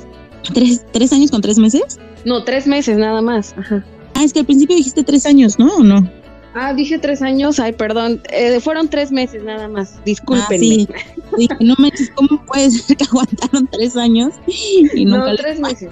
¿Tres, 0.55 0.85
¿Tres 0.93 1.13
años 1.13 1.31
con 1.31 1.43
tres 1.43 1.59
meses? 1.59 1.99
No, 2.27 2.43
tres 2.43 2.67
meses 2.67 2.99
nada 2.99 3.23
más. 3.23 3.55
Ajá. 3.57 3.85
Ah, 4.15 4.25
es 4.25 4.33
que 4.33 4.41
al 4.41 4.47
principio 4.47 4.77
dijiste 4.77 5.05
tres 5.05 5.25
años, 5.27 5.59
¿no? 5.59 5.77
¿O 5.77 5.83
no? 5.83 6.11
Ah, 6.59 6.73
dije 6.73 6.99
tres 6.99 7.21
años, 7.21 7.61
ay, 7.61 7.73
perdón, 7.73 8.23
eh, 8.31 8.61
fueron 8.61 8.89
tres 8.89 9.13
meses 9.13 9.45
nada 9.45 9.69
más, 9.69 10.03
discúlpenme. 10.07 10.89
Ah, 10.91 11.37
dije, 11.37 11.55
no 11.61 11.75
manches, 11.77 12.11
¿cómo 12.15 12.43
puede 12.47 12.71
ser 12.71 12.97
que 12.97 13.05
aguantaron 13.11 13.67
tres 13.67 13.95
años 13.95 14.33
y 14.47 15.05
nunca 15.05 15.33
No, 15.33 15.37
tres 15.37 15.61
meses. 15.61 15.91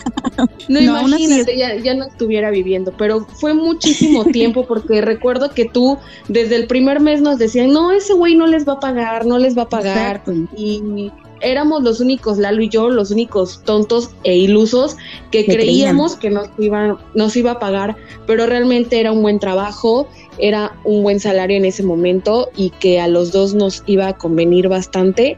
No, 0.68 0.80
imagínate, 0.80 1.56
ya, 1.58 1.76
ya 1.76 1.94
no 1.94 2.06
estuviera 2.06 2.50
viviendo, 2.50 2.94
pero 2.96 3.26
fue 3.26 3.52
muchísimo 3.52 4.24
tiempo 4.32 4.66
porque 4.66 5.02
recuerdo 5.02 5.50
que 5.50 5.66
tú 5.66 5.98
desde 6.28 6.56
el 6.56 6.66
primer 6.66 6.98
mes 6.98 7.20
nos 7.20 7.38
decían, 7.38 7.70
no, 7.70 7.92
ese 7.92 8.14
güey 8.14 8.34
no 8.34 8.46
les 8.46 8.66
va 8.66 8.72
a 8.72 8.80
pagar, 8.80 9.26
no 9.26 9.38
les 9.38 9.56
va 9.56 9.64
a 9.64 9.68
pagar. 9.68 10.22
Y 10.56 11.12
éramos 11.44 11.82
los 11.82 12.00
únicos, 12.00 12.38
Lalo 12.38 12.62
y 12.62 12.68
yo, 12.68 12.90
los 12.90 13.10
únicos 13.10 13.62
tontos 13.64 14.10
e 14.24 14.36
ilusos 14.36 14.96
que, 15.30 15.44
creíamos 15.44 16.16
que 16.16 16.30
nos 16.30 16.48
iba, 16.58 16.98
nos 17.14 17.36
iba 17.36 17.52
a 17.52 17.58
pagar, 17.58 17.96
pero 18.26 18.46
realmente 18.46 18.98
era 18.98 19.12
un 19.12 19.22
buen 19.22 19.38
trabajo, 19.38 20.08
era 20.38 20.72
un 20.84 21.02
buen 21.02 21.20
salario 21.20 21.56
en 21.56 21.64
ese 21.64 21.82
momento 21.82 22.50
y 22.56 22.70
que 22.70 23.00
a 23.00 23.08
los 23.08 23.32
dos 23.32 23.54
nos 23.54 23.82
iba 23.86 24.08
a 24.08 24.12
convenir 24.14 24.68
bastante. 24.68 25.36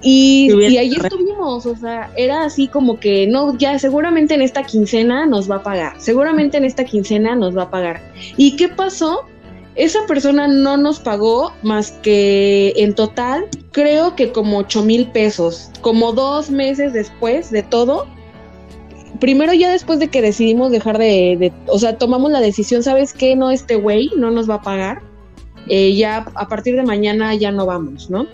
Y, 0.00 0.52
y 0.52 0.76
ahí 0.76 0.92
estuvimos, 0.94 1.66
o 1.66 1.74
sea, 1.74 2.12
era 2.16 2.44
así 2.44 2.68
como 2.68 3.00
que 3.00 3.26
no, 3.26 3.58
ya 3.58 3.78
seguramente 3.80 4.34
en 4.34 4.42
esta 4.42 4.62
quincena 4.62 5.26
nos 5.26 5.50
va 5.50 5.56
a 5.56 5.62
pagar, 5.64 5.94
seguramente 5.98 6.56
en 6.56 6.64
esta 6.64 6.84
quincena 6.84 7.34
nos 7.34 7.56
va 7.56 7.64
a 7.64 7.70
pagar. 7.70 8.00
¿Y 8.36 8.54
qué 8.54 8.68
pasó? 8.68 9.24
Esa 9.78 10.00
persona 10.08 10.48
no 10.48 10.76
nos 10.76 10.98
pagó 10.98 11.52
más 11.62 11.92
que 12.02 12.72
en 12.76 12.96
total, 12.96 13.46
creo 13.70 14.16
que 14.16 14.32
como 14.32 14.58
8 14.58 14.82
mil 14.82 15.06
pesos, 15.12 15.70
como 15.82 16.12
dos 16.12 16.50
meses 16.50 16.92
después 16.92 17.52
de 17.52 17.62
todo. 17.62 18.08
Primero 19.20 19.54
ya 19.54 19.70
después 19.70 20.00
de 20.00 20.08
que 20.08 20.20
decidimos 20.20 20.72
dejar 20.72 20.98
de, 20.98 21.52
o 21.66 21.78
sea, 21.78 21.96
tomamos 21.96 22.32
la 22.32 22.40
decisión, 22.40 22.82
¿sabes 22.82 23.12
qué? 23.12 23.36
No, 23.36 23.52
este 23.52 23.76
güey 23.76 24.10
no 24.16 24.32
nos 24.32 24.50
va 24.50 24.54
a 24.54 24.62
pagar. 24.62 25.00
Eh, 25.68 25.94
ya 25.94 26.26
a 26.34 26.48
partir 26.48 26.74
de 26.74 26.82
mañana 26.82 27.36
ya 27.36 27.52
no 27.52 27.64
vamos, 27.64 28.10
¿no? 28.10 28.26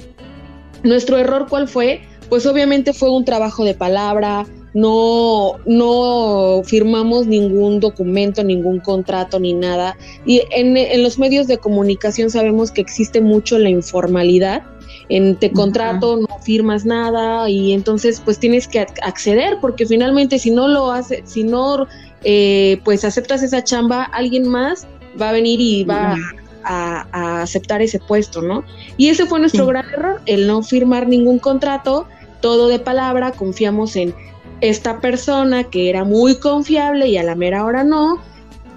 Nuestro 0.82 1.18
error, 1.18 1.46
¿cuál 1.50 1.68
fue? 1.68 2.00
Pues 2.28 2.46
obviamente 2.46 2.92
fue 2.92 3.10
un 3.10 3.24
trabajo 3.24 3.64
de 3.64 3.74
palabra, 3.74 4.46
no, 4.74 5.52
no 5.66 6.62
firmamos 6.64 7.26
ningún 7.26 7.78
documento, 7.78 8.42
ningún 8.42 8.80
contrato 8.80 9.38
ni 9.38 9.54
nada. 9.54 9.96
Y 10.26 10.42
en, 10.50 10.76
en, 10.76 11.02
los 11.02 11.18
medios 11.18 11.46
de 11.46 11.58
comunicación 11.58 12.28
sabemos 12.28 12.72
que 12.72 12.80
existe 12.80 13.20
mucho 13.20 13.58
la 13.58 13.70
informalidad. 13.70 14.62
En 15.08 15.36
te 15.36 15.52
contrato, 15.52 16.16
no 16.16 16.38
firmas 16.42 16.86
nada 16.86 17.48
y 17.48 17.72
entonces 17.72 18.22
pues 18.24 18.38
tienes 18.38 18.66
que 18.66 18.80
acceder 19.02 19.58
porque 19.60 19.86
finalmente 19.86 20.38
si 20.38 20.50
no 20.50 20.66
lo 20.66 20.92
hace, 20.92 21.22
si 21.26 21.44
no 21.44 21.86
eh, 22.22 22.80
pues 22.84 23.04
aceptas 23.04 23.42
esa 23.42 23.62
chamba, 23.62 24.04
alguien 24.04 24.48
más 24.48 24.86
va 25.20 25.28
a 25.28 25.32
venir 25.32 25.60
y 25.60 25.84
va 25.84 26.16
a, 26.64 27.06
a, 27.12 27.42
aceptar 27.42 27.83
ese 27.83 27.99
puesto, 27.99 28.42
¿no? 28.42 28.64
Y 28.97 29.09
ese 29.09 29.26
fue 29.26 29.40
nuestro 29.40 29.66
gran 29.66 29.85
error, 29.90 30.21
el 30.26 30.47
no 30.47 30.62
firmar 30.62 31.09
ningún 31.09 31.38
contrato, 31.38 32.06
todo 32.40 32.68
de 32.68 32.78
palabra, 32.78 33.33
confiamos 33.33 33.97
en 33.97 34.14
esta 34.61 35.00
persona 35.00 35.64
que 35.64 35.90
era 35.90 36.04
muy 36.04 36.37
confiable 36.37 37.09
y 37.09 37.16
a 37.16 37.23
la 37.23 37.35
mera 37.35 37.64
hora 37.64 37.85
no. 37.85 38.21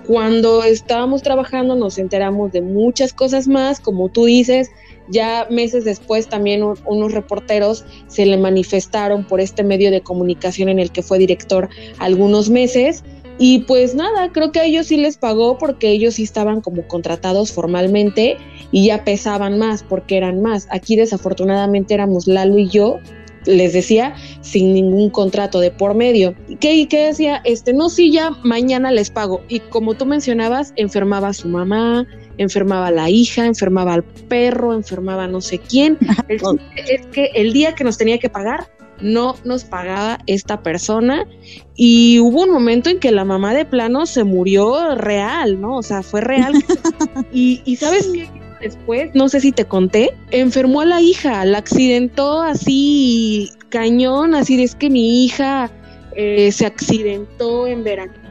Cuando 0.06 0.64
estábamos 0.64 1.22
trabajando 1.22 1.76
nos 1.76 1.98
enteramos 1.98 2.52
de 2.54 2.62
muchas 2.62 3.14
cosas 3.14 3.48
más, 3.48 3.80
como 3.82 4.10
tú 4.10 4.26
dices, 4.26 4.72
ya 5.10 5.48
meses 5.50 5.86
después 5.86 6.28
también 6.28 6.64
unos 6.86 7.12
reporteros 7.12 7.86
se 8.08 8.26
le 8.26 8.38
manifestaron 8.38 9.26
por 9.26 9.40
este 9.42 9.64
medio 9.64 9.92
de 9.92 10.02
comunicación 10.02 10.70
en 10.70 10.80
el 10.80 10.92
que 10.92 11.04
fue 11.04 11.18
director 11.18 11.70
algunos 12.00 12.50
meses. 12.50 13.04
Y 13.40 13.60
pues 13.60 13.94
nada, 13.94 14.32
creo 14.32 14.52
que 14.52 14.60
a 14.60 14.66
ellos 14.66 14.88
sí 14.88 14.98
les 14.98 15.18
pagó 15.18 15.58
porque 15.58 15.90
ellos 15.90 16.16
sí 16.16 16.24
estaban 16.24 16.62
como 16.62 16.88
contratados 16.88 17.52
formalmente 17.52 18.38
y 18.72 18.88
ya 18.88 19.04
pesaban 19.04 19.60
más 19.60 19.84
porque 19.84 20.18
eran 20.18 20.42
más. 20.42 20.68
Aquí 20.72 20.96
desafortunadamente 20.96 21.94
éramos 21.94 22.28
Lalo 22.28 22.58
y 22.58 22.68
yo 22.68 23.00
les 23.48 23.74
decía, 23.74 24.16
sin 24.42 24.74
ningún 24.74 25.10
contrato 25.10 25.60
de 25.60 25.72
por 25.72 25.96
medio. 25.96 26.36
¿Qué, 26.60 26.88
qué 26.88 27.06
decía? 27.08 27.42
Este, 27.46 27.74
no, 27.74 27.90
sí, 27.90 28.12
ya 28.12 28.32
mañana 28.44 28.92
les 28.92 29.10
pago. 29.10 29.42
Y 29.48 29.60
como 29.60 29.96
tú 29.96 30.06
mencionabas, 30.06 30.74
enfermaba 30.76 31.30
a 31.30 31.34
su 31.34 31.48
mamá, 31.48 32.06
enfermaba 32.38 32.88
a 32.88 32.92
la 32.92 33.10
hija, 33.10 33.46
enfermaba 33.46 33.94
al 33.94 34.04
perro, 34.04 34.74
enfermaba 34.74 35.28
no 35.28 35.42
sé 35.42 35.60
quién. 35.60 35.98
es 36.28 37.08
que 37.08 37.32
el 37.36 37.54
día 37.54 37.74
que 37.74 37.84
nos 37.84 37.98
tenía 37.98 38.18
que 38.18 38.30
pagar, 38.30 38.68
no 39.02 39.36
nos 39.44 39.64
pagaba 39.64 40.20
esta 40.28 40.64
persona 40.64 41.28
y 41.76 42.20
hubo 42.20 42.44
un 42.44 42.52
momento 42.52 42.90
en 42.90 43.00
que 43.00 43.12
la 43.12 43.26
mamá 43.26 43.54
de 43.54 43.66
plano 43.66 44.06
se 44.06 44.24
murió 44.24 44.96
real, 44.96 45.62
¿no? 45.62 45.78
O 45.78 45.84
sea, 45.84 46.04
fue 46.04 46.22
real. 46.22 46.54
y, 47.32 47.62
y 47.66 47.76
sabes 47.76 48.08
qué 48.14 48.30
después, 48.60 49.12
no 49.14 49.30
sé 49.30 49.40
si 49.40 49.52
te 49.52 49.66
conté, 49.66 50.14
enfermó 50.32 50.82
a 50.82 50.86
la 50.86 51.02
hija, 51.02 51.46
la 51.46 51.60
accidentó 51.60 52.42
así 52.42 53.52
cañón, 53.70 54.36
así 54.36 54.62
es 54.62 54.76
que 54.76 54.90
mi 54.90 55.26
hija 55.26 55.70
eh, 56.16 56.52
se 56.52 56.66
accidentó 56.66 57.68
en 57.68 57.84
Veracruz 57.84 58.27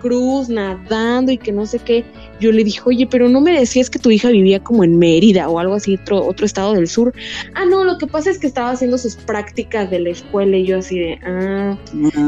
nadando 0.48 1.32
y 1.32 1.38
que 1.38 1.52
no 1.52 1.66
sé 1.66 1.78
qué. 1.78 2.04
Yo 2.38 2.52
le 2.52 2.64
dije, 2.64 2.80
oye, 2.84 3.06
pero 3.06 3.28
no 3.28 3.40
me 3.40 3.58
decías 3.58 3.88
que 3.88 3.98
tu 3.98 4.10
hija 4.10 4.28
vivía 4.28 4.62
como 4.62 4.84
en 4.84 4.98
Mérida 4.98 5.48
o 5.48 5.58
algo 5.58 5.74
así, 5.74 5.94
otro, 5.94 6.24
otro 6.24 6.44
estado 6.44 6.74
del 6.74 6.86
sur. 6.86 7.12
Ah, 7.54 7.64
no, 7.64 7.82
lo 7.84 7.98
que 7.98 8.06
pasa 8.06 8.30
es 8.30 8.38
que 8.38 8.46
estaba 8.46 8.70
haciendo 8.70 8.98
sus 8.98 9.16
prácticas 9.16 9.90
de 9.90 10.00
la 10.00 10.10
escuela 10.10 10.56
y 10.56 10.66
yo 10.66 10.78
así 10.78 10.98
de, 10.98 11.18
ah, 11.24 11.76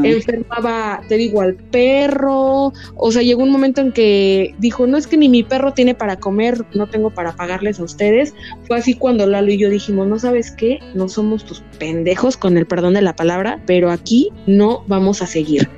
enfermaba, 0.03 1.01
te 1.07 1.15
digo, 1.15 1.41
al 1.41 1.55
perro. 1.55 2.73
O 2.95 3.11
sea, 3.11 3.21
llegó 3.21 3.43
un 3.43 3.51
momento 3.51 3.81
en 3.81 3.91
que 3.91 4.55
dijo, 4.57 4.87
no 4.87 4.97
es 4.97 5.07
que 5.07 5.17
ni 5.17 5.29
mi 5.29 5.43
perro 5.43 5.73
tiene 5.73 5.95
para 5.95 6.17
comer, 6.17 6.65
no 6.73 6.87
tengo 6.87 7.11
para 7.11 7.35
pagarles 7.35 7.79
a 7.79 7.83
ustedes. 7.83 8.33
Fue 8.67 8.77
así 8.77 8.95
cuando 8.95 9.27
Lalo 9.27 9.51
y 9.51 9.57
yo 9.57 9.69
dijimos, 9.69 10.07
no 10.07 10.17
sabes 10.17 10.51
qué, 10.51 10.79
no 10.95 11.07
somos 11.07 11.45
tus 11.45 11.61
pendejos, 11.77 12.35
con 12.35 12.57
el 12.57 12.65
perdón 12.65 12.95
de 12.95 13.01
la 13.01 13.15
palabra, 13.15 13.61
pero 13.65 13.91
aquí 13.91 14.29
no 14.47 14.83
vamos 14.87 15.21
a 15.21 15.27
seguir 15.27 15.69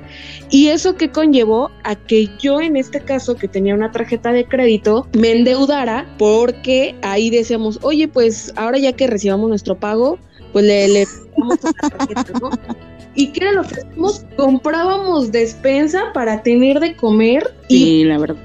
y 0.50 0.68
eso 0.68 0.96
que 0.96 1.10
conllevó 1.10 1.70
a 1.84 1.94
que 1.96 2.28
yo 2.38 2.60
en 2.60 2.76
este 2.76 3.00
caso 3.00 3.36
que 3.36 3.48
tenía 3.48 3.74
una 3.74 3.90
tarjeta 3.90 4.32
de 4.32 4.44
crédito 4.44 5.06
me 5.16 5.32
endeudara 5.32 6.06
porque 6.18 6.94
ahí 7.02 7.30
decíamos, 7.30 7.78
oye, 7.82 8.08
pues 8.08 8.52
ahora 8.56 8.78
ya 8.78 8.92
que 8.92 9.06
recibamos 9.06 9.48
nuestro 9.48 9.76
pago, 9.76 10.18
pues 10.52 10.64
le, 10.64 10.88
le 10.88 11.06
la 11.36 11.88
tarjeta, 11.88 12.38
¿no? 12.40 12.50
¿Y 13.14 13.28
qué 13.28 13.44
era 13.44 13.52
lo 13.52 13.62
que 13.62 13.74
hacíamos? 13.74 14.24
Comprábamos 14.36 15.32
despensa 15.32 16.12
para 16.14 16.42
tener 16.42 16.80
de 16.80 16.96
comer. 16.96 17.54
Y, 17.68 18.04
la 18.04 18.18
verdad. 18.18 18.36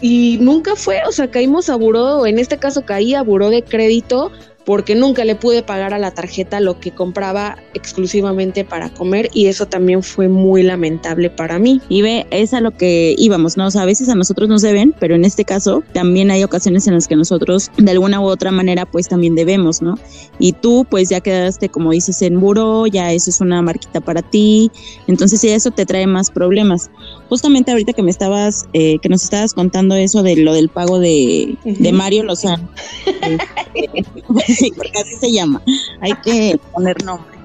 Y 0.00 0.38
nunca 0.40 0.74
fue, 0.74 1.00
o 1.06 1.12
sea, 1.12 1.30
caímos 1.30 1.68
a 1.68 1.76
buró, 1.76 2.26
en 2.26 2.38
este 2.38 2.58
caso 2.58 2.84
caí 2.84 3.14
a 3.14 3.22
buró 3.22 3.50
de 3.50 3.62
crédito 3.62 4.30
porque 4.66 4.96
nunca 4.96 5.24
le 5.24 5.36
pude 5.36 5.62
pagar 5.62 5.94
a 5.94 5.98
la 5.98 6.10
tarjeta 6.10 6.58
lo 6.58 6.80
que 6.80 6.90
compraba 6.90 7.56
exclusivamente 7.72 8.64
para 8.64 8.90
comer 8.90 9.30
y 9.32 9.46
eso 9.46 9.66
también 9.66 10.02
fue 10.02 10.26
muy 10.26 10.64
lamentable 10.64 11.30
para 11.30 11.60
mí. 11.60 11.80
Y 11.88 12.02
ve, 12.02 12.26
es 12.32 12.52
a 12.52 12.60
lo 12.60 12.72
que 12.72 13.14
íbamos, 13.16 13.56
¿no? 13.56 13.68
O 13.68 13.70
sea, 13.70 13.82
a 13.82 13.86
veces 13.86 14.08
a 14.08 14.16
nosotros 14.16 14.48
nos 14.48 14.62
deben, 14.62 14.92
pero 14.98 15.14
en 15.14 15.24
este 15.24 15.44
caso 15.44 15.84
también 15.92 16.32
hay 16.32 16.42
ocasiones 16.42 16.88
en 16.88 16.94
las 16.94 17.06
que 17.06 17.14
nosotros 17.14 17.70
de 17.76 17.92
alguna 17.92 18.20
u 18.20 18.24
otra 18.24 18.50
manera 18.50 18.86
pues 18.86 19.06
también 19.06 19.36
debemos, 19.36 19.82
¿no? 19.82 20.00
Y 20.40 20.52
tú 20.52 20.84
pues 20.90 21.08
ya 21.10 21.20
quedaste 21.20 21.68
como 21.68 21.92
dices 21.92 22.20
en 22.22 22.40
buro, 22.40 22.88
ya 22.88 23.12
eso 23.12 23.30
es 23.30 23.40
una 23.40 23.62
marquita 23.62 24.00
para 24.00 24.20
ti, 24.20 24.72
entonces 25.06 25.40
ya 25.42 25.54
eso 25.54 25.70
te 25.70 25.86
trae 25.86 26.08
más 26.08 26.32
problemas. 26.32 26.90
Justamente 27.28 27.70
ahorita 27.70 27.92
que 27.92 28.02
me 28.02 28.10
estabas, 28.10 28.66
eh, 28.72 28.98
que 28.98 29.08
nos 29.08 29.22
estabas 29.22 29.54
contando 29.54 29.94
eso 29.94 30.24
de 30.24 30.34
lo 30.34 30.52
del 30.54 30.70
pago 30.70 30.98
de, 30.98 31.56
de 31.64 31.92
Mario 31.92 32.24
Lozano. 32.24 32.68
sí, 34.56 34.72
porque 34.76 34.98
así 35.00 35.16
se 35.16 35.32
llama. 35.32 35.62
Hay 36.00 36.14
que 36.24 36.58
poner 36.72 37.02
nombre. 37.04 37.36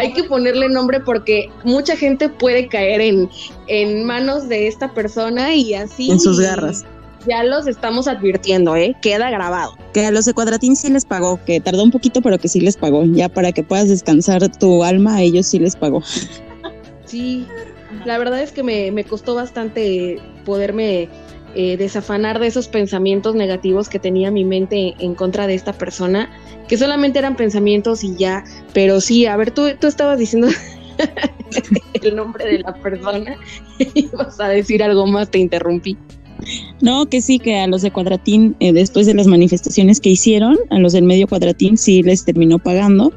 Hay 0.00 0.12
que 0.14 0.24
ponerle 0.24 0.68
nombre 0.68 1.00
porque 1.00 1.50
mucha 1.64 1.96
gente 1.96 2.28
puede 2.28 2.68
caer 2.68 3.00
en, 3.00 3.28
en 3.66 4.04
manos 4.04 4.48
de 4.48 4.66
esta 4.66 4.92
persona 4.94 5.54
y 5.54 5.74
así. 5.74 6.10
En 6.10 6.20
sus 6.20 6.40
garras. 6.40 6.84
Ya 7.26 7.44
los 7.44 7.66
estamos 7.68 8.08
advirtiendo, 8.08 8.74
¿eh? 8.74 8.96
Queda 9.00 9.30
grabado. 9.30 9.76
Que 9.92 10.06
a 10.06 10.10
los 10.10 10.24
de 10.24 10.34
Cuadratín 10.34 10.74
sí 10.74 10.90
les 10.90 11.04
pagó, 11.04 11.38
que 11.44 11.60
tardó 11.60 11.84
un 11.84 11.92
poquito, 11.92 12.20
pero 12.20 12.38
que 12.38 12.48
sí 12.48 12.60
les 12.60 12.76
pagó. 12.76 13.04
Ya 13.04 13.28
para 13.28 13.52
que 13.52 13.62
puedas 13.62 13.88
descansar 13.88 14.56
tu 14.58 14.82
alma, 14.82 15.16
a 15.16 15.22
ellos 15.22 15.46
sí 15.46 15.58
les 15.58 15.76
pagó. 15.76 16.02
Sí, 17.04 17.46
la 18.04 18.18
verdad 18.18 18.42
es 18.42 18.50
que 18.50 18.62
me, 18.62 18.90
me 18.90 19.04
costó 19.04 19.34
bastante 19.34 20.18
poderme 20.44 21.08
eh, 21.54 21.76
desafanar 21.76 22.38
de 22.38 22.46
esos 22.46 22.68
pensamientos 22.68 23.34
negativos 23.34 23.88
que 23.88 23.98
tenía 23.98 24.30
mi 24.30 24.44
mente 24.44 24.94
en 24.98 25.14
contra 25.14 25.46
de 25.46 25.54
esta 25.54 25.72
persona, 25.72 26.30
que 26.68 26.76
solamente 26.76 27.18
eran 27.18 27.36
pensamientos 27.36 28.04
y 28.04 28.16
ya, 28.16 28.44
pero 28.72 29.00
sí, 29.00 29.26
a 29.26 29.36
ver, 29.36 29.50
tú, 29.50 29.64
tú 29.80 29.86
estabas 29.86 30.18
diciendo 30.18 30.48
el 32.02 32.16
nombre 32.16 32.44
de 32.46 32.58
la 32.60 32.74
persona 32.74 33.36
y 33.78 34.06
vas 34.08 34.40
a 34.40 34.48
decir 34.48 34.82
algo 34.82 35.06
más, 35.06 35.30
te 35.30 35.38
interrumpí. 35.38 35.96
No, 36.80 37.06
que 37.06 37.20
sí, 37.20 37.38
que 37.38 37.58
a 37.58 37.66
los 37.66 37.82
de 37.82 37.90
Cuadratín, 37.90 38.56
eh, 38.60 38.72
después 38.72 39.06
de 39.06 39.14
las 39.14 39.26
manifestaciones 39.26 40.00
que 40.00 40.10
hicieron, 40.10 40.58
a 40.70 40.78
los 40.78 40.92
del 40.92 41.04
medio 41.04 41.28
Cuadratín 41.28 41.76
sí 41.76 42.02
les 42.02 42.24
terminó 42.24 42.58
pagando. 42.58 43.12